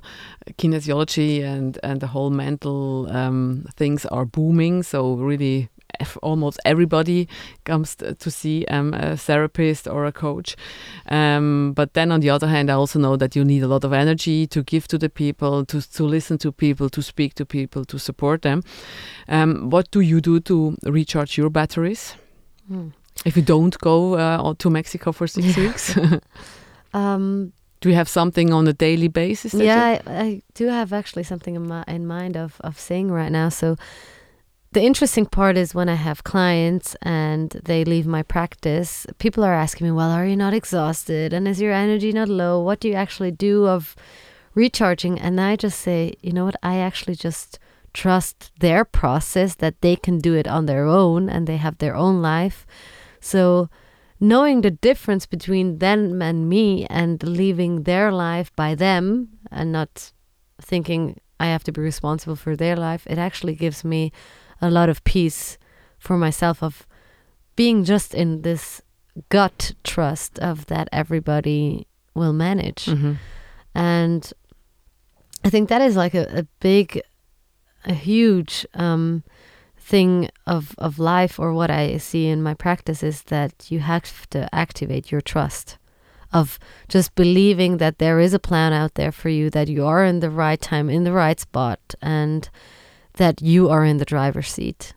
[0.58, 4.82] kinesiology and and the whole mental um, things are booming.
[4.82, 5.68] So really,
[6.22, 7.28] almost everybody
[7.64, 10.56] comes to see um, a therapist or a coach.
[11.08, 13.84] Um, but then on the other hand, I also know that you need a lot
[13.84, 17.44] of energy to give to the people, to to listen to people, to speak to
[17.44, 18.62] people, to support them.
[19.28, 22.16] Um, what do you do to recharge your batteries?
[22.68, 22.88] Hmm.
[23.24, 25.96] If you don't go uh, to Mexico for six weeks,
[26.94, 29.54] Um, do you have something on a daily basis?
[29.54, 33.32] yeah, I, I do have actually something in, my, in mind of, of saying right
[33.32, 33.48] now.
[33.48, 33.76] So
[34.72, 39.52] the interesting part is when I have clients and they leave my practice, people are
[39.52, 41.34] asking me, well, are you not exhausted?
[41.34, 42.60] And is your energy not low?
[42.60, 43.94] What do you actually do of
[44.54, 45.20] recharging?
[45.20, 46.56] And I just say, you know what?
[46.62, 47.58] I actually just
[47.92, 51.94] trust their process that they can do it on their own and they have their
[51.94, 52.66] own life.
[53.20, 53.68] So
[54.20, 60.12] knowing the difference between them and me and leaving their life by them and not
[60.62, 64.12] thinking I have to be responsible for their life, it actually gives me
[64.62, 65.58] a lot of peace
[65.98, 66.86] for myself of
[67.56, 68.80] being just in this
[69.28, 72.86] gut trust of that everybody will manage.
[72.86, 73.18] Mhm.
[73.74, 74.32] And
[75.44, 77.02] I think that is like a, a big,
[77.84, 79.22] a huge um,
[79.76, 84.30] thing of, of life, or what I see in my practice is that you have
[84.30, 85.78] to activate your trust
[86.32, 86.58] of
[86.88, 90.20] just believing that there is a plan out there for you, that you are in
[90.20, 92.48] the right time, in the right spot, and
[93.14, 94.94] that you are in the driver's seat.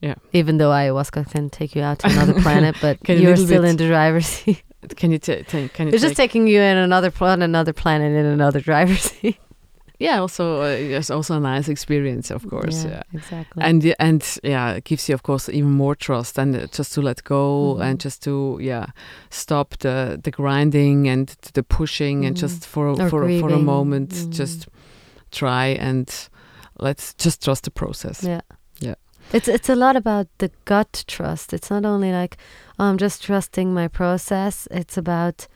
[0.00, 0.14] Yeah.
[0.32, 3.76] Even though ayahuasca can take you out to another planet, but you're still bit- in
[3.76, 4.62] the driver's seat.
[4.96, 7.40] Can you ta- ta- can you It's take just taking you in another pl- on
[7.42, 9.36] another planet in another driver's seat.
[10.00, 10.66] yeah also uh,
[10.98, 13.62] it's also a nice experience of course yeah, exactly.
[13.62, 17.00] and and yeah it gives you of course even more trust and uh, just to
[17.00, 17.82] let go Mhm.
[17.84, 18.86] and just to yeah
[19.30, 22.40] stop the the grinding and the pushing and Mhm.
[22.40, 24.30] just for Or for for a moment Mhm.
[24.38, 24.66] just
[25.30, 26.08] try and
[26.82, 28.40] let's just trust the process yeah,
[28.80, 28.94] Yeah.
[29.32, 31.52] It's it's a lot about the gut trust.
[31.52, 32.36] It's not only like
[32.78, 34.68] oh, I'm just trusting my process.
[34.70, 35.46] It's about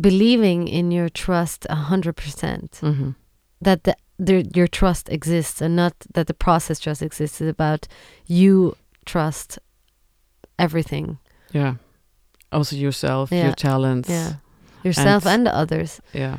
[0.00, 2.78] believing in your trust a hundred percent.
[2.80, 3.10] hmm
[3.64, 3.94] That the,
[4.26, 7.40] the your trust exists, and not that the process just exists.
[7.40, 7.88] It's about
[8.26, 8.74] you
[9.04, 9.58] trust
[10.58, 11.18] everything.
[11.54, 11.74] yeah
[12.50, 13.44] also yourself Yeah.
[13.44, 14.32] your talents Yeah,
[14.84, 16.00] yourself And- and, others.
[16.14, 16.36] yeah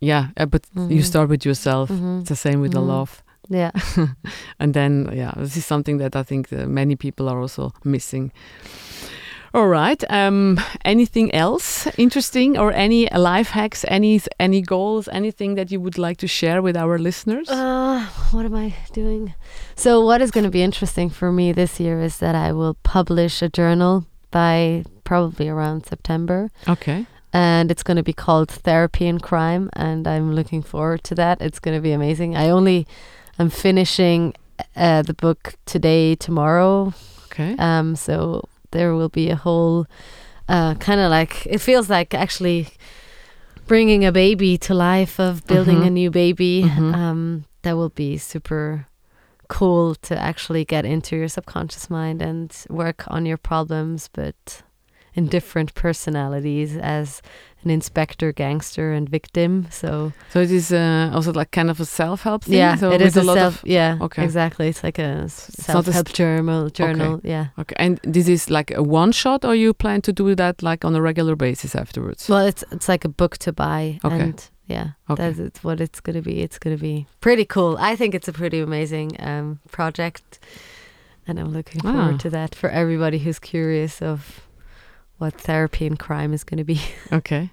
[0.00, 1.04] yeah uh, but you Mhm.
[1.04, 2.20] start with yourself Mhm.
[2.20, 2.74] it's the same with Mhm.
[2.74, 3.70] the love Yeah.
[4.60, 8.30] and then yeah this is something that i think uh, many people are also missing
[9.54, 15.70] all right um anything else interesting or any life hacks any any goals anything that
[15.70, 19.34] you would like to share with our listeners Uh, what am I doing?
[19.76, 22.74] So, what is going to be interesting for me this year is that I will
[22.82, 26.50] publish a journal by probably around September.
[26.68, 29.68] okay And it's going to be called Therapy in Crime.
[29.72, 31.40] And I'm looking forward to that.
[31.40, 32.36] It's going to be amazing.
[32.36, 32.86] I only
[33.38, 34.34] am finishing
[34.76, 36.92] uh, the book today, tomorrow.
[37.32, 39.86] okay Um, so, there will be a whole
[40.48, 42.68] uh, kind of like, it feels like actually
[43.66, 45.86] bringing a baby to life, of building Mhm.
[45.86, 46.62] a new baby.
[46.64, 46.94] Mhm.
[46.94, 48.86] Um, that will be super
[49.48, 54.62] cool to actually get into your subconscious mind and work on your problems, but
[55.14, 57.20] in different personalities as
[57.64, 59.66] an inspector, gangster, and victim.
[59.70, 63.00] So so it is uh, also like kind of a self-help thing yeah, so it
[63.00, 63.54] with a, lot self.
[63.62, 64.22] of yeah, Okay.
[64.24, 64.68] exactly.
[64.68, 66.70] It's like a self-help journal.
[66.70, 67.20] Journal.
[67.24, 67.46] Yeah.
[67.58, 70.84] okay and this is like a one shot or you plan to do that like
[70.84, 74.20] on a regular basis afterwards Well, it's it's like a book to buy, Okay.
[74.20, 75.22] and yeah, Okay.
[75.22, 76.42] that's it's what it's going to be.
[76.42, 77.76] It's going to be pretty cool.
[77.80, 80.38] I think it's a pretty amazing um, project,
[81.26, 81.92] and I'm looking Ah.
[81.92, 84.40] forward to that for everybody who's curious of
[85.18, 86.80] what therapy and crime is going to be.
[87.12, 87.50] Okay.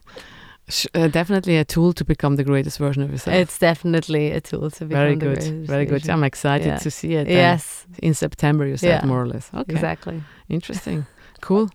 [0.68, 3.36] Sh- uh, definitely a tool to become the greatest version of yourself.
[3.36, 5.44] It's definitely a tool to become very good.
[5.68, 6.02] Very good.
[6.02, 6.12] version.
[6.12, 6.78] I'm excited Yeah.
[6.80, 7.28] to see it.
[7.28, 9.06] Yes, In September, you said Yeah.
[9.08, 9.52] more or less.
[9.54, 9.74] Okay.
[9.74, 10.24] exactly.
[10.50, 11.06] Interesting.
[11.42, 11.70] Cool.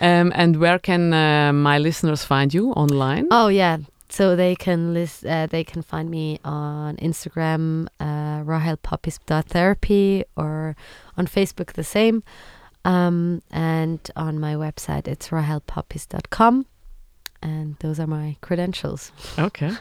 [0.00, 3.26] Um, and where can uh, my listeners find you online?
[3.32, 3.78] Oh yeah.
[4.08, 5.24] So they can list.
[5.24, 8.42] Uh, they can find me on Instagram, uh,
[9.24, 10.76] rahelpoppis.therapy, or
[11.16, 12.22] on Facebook the same.
[12.84, 16.66] Um, and on my website, it's rahelpoppis.com.
[17.42, 19.12] And those are my credentials.
[19.38, 19.72] Okay.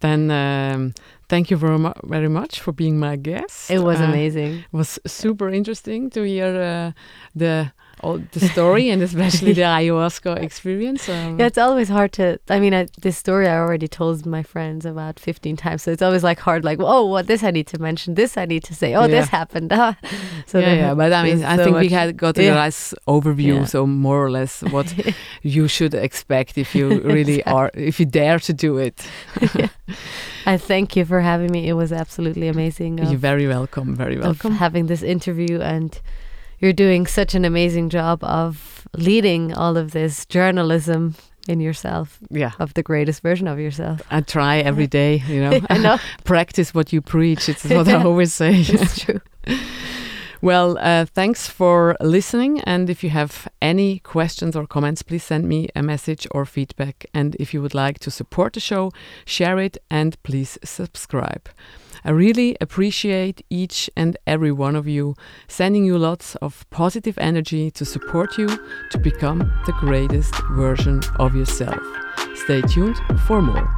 [0.00, 0.94] Then um,
[1.28, 3.70] thank you very, mu- very much for being my guest.
[3.70, 4.60] It was Uh, amazing.
[4.60, 6.92] It was super interesting to hear uh,
[7.34, 7.72] the
[8.02, 11.08] all the story and especially the ayahuasca experience.
[11.08, 12.38] Um, Yeah, it's always hard to.
[12.48, 16.02] I mean, I, this story I already told my friends about 15 times, so it's
[16.02, 18.74] always like hard, like, oh, what this I need to mention, this I need to
[18.74, 19.70] say, oh, this happened.
[20.46, 22.54] so yeah, then yeah, but I mean, I so think we had got a Yeah.
[22.54, 23.64] nice overview, Yeah.
[23.66, 24.92] so more or less what
[25.42, 27.52] you should expect if you really Exactly.
[27.52, 29.06] are, if you dare to do it.
[30.46, 31.68] I thank you for having me.
[31.68, 32.98] It was absolutely amazing.
[32.98, 34.52] You're very welcome, very of welcome.
[34.54, 35.98] having this interview, and
[36.60, 41.14] you're doing such an amazing job of leading all of this journalism
[41.48, 44.02] in yourself yeah, of the greatest version of yourself.
[44.10, 47.48] I try every day, you know, I know practice what you preach.
[47.48, 48.52] It's what I always say.
[48.60, 49.20] it's true.
[50.42, 52.60] Well, uh, thanks for listening.
[52.62, 57.04] And if you have any questions or comments, please send me a message or feedback.
[57.12, 58.90] And if you would like to support the show,
[59.26, 61.48] share it and please subscribe.
[62.04, 65.14] I really appreciate each and every one of you,
[65.48, 68.48] sending you lots of positive energy to support you
[68.90, 71.80] to become the greatest version of yourself.
[72.34, 72.96] Stay tuned
[73.26, 73.68] for more.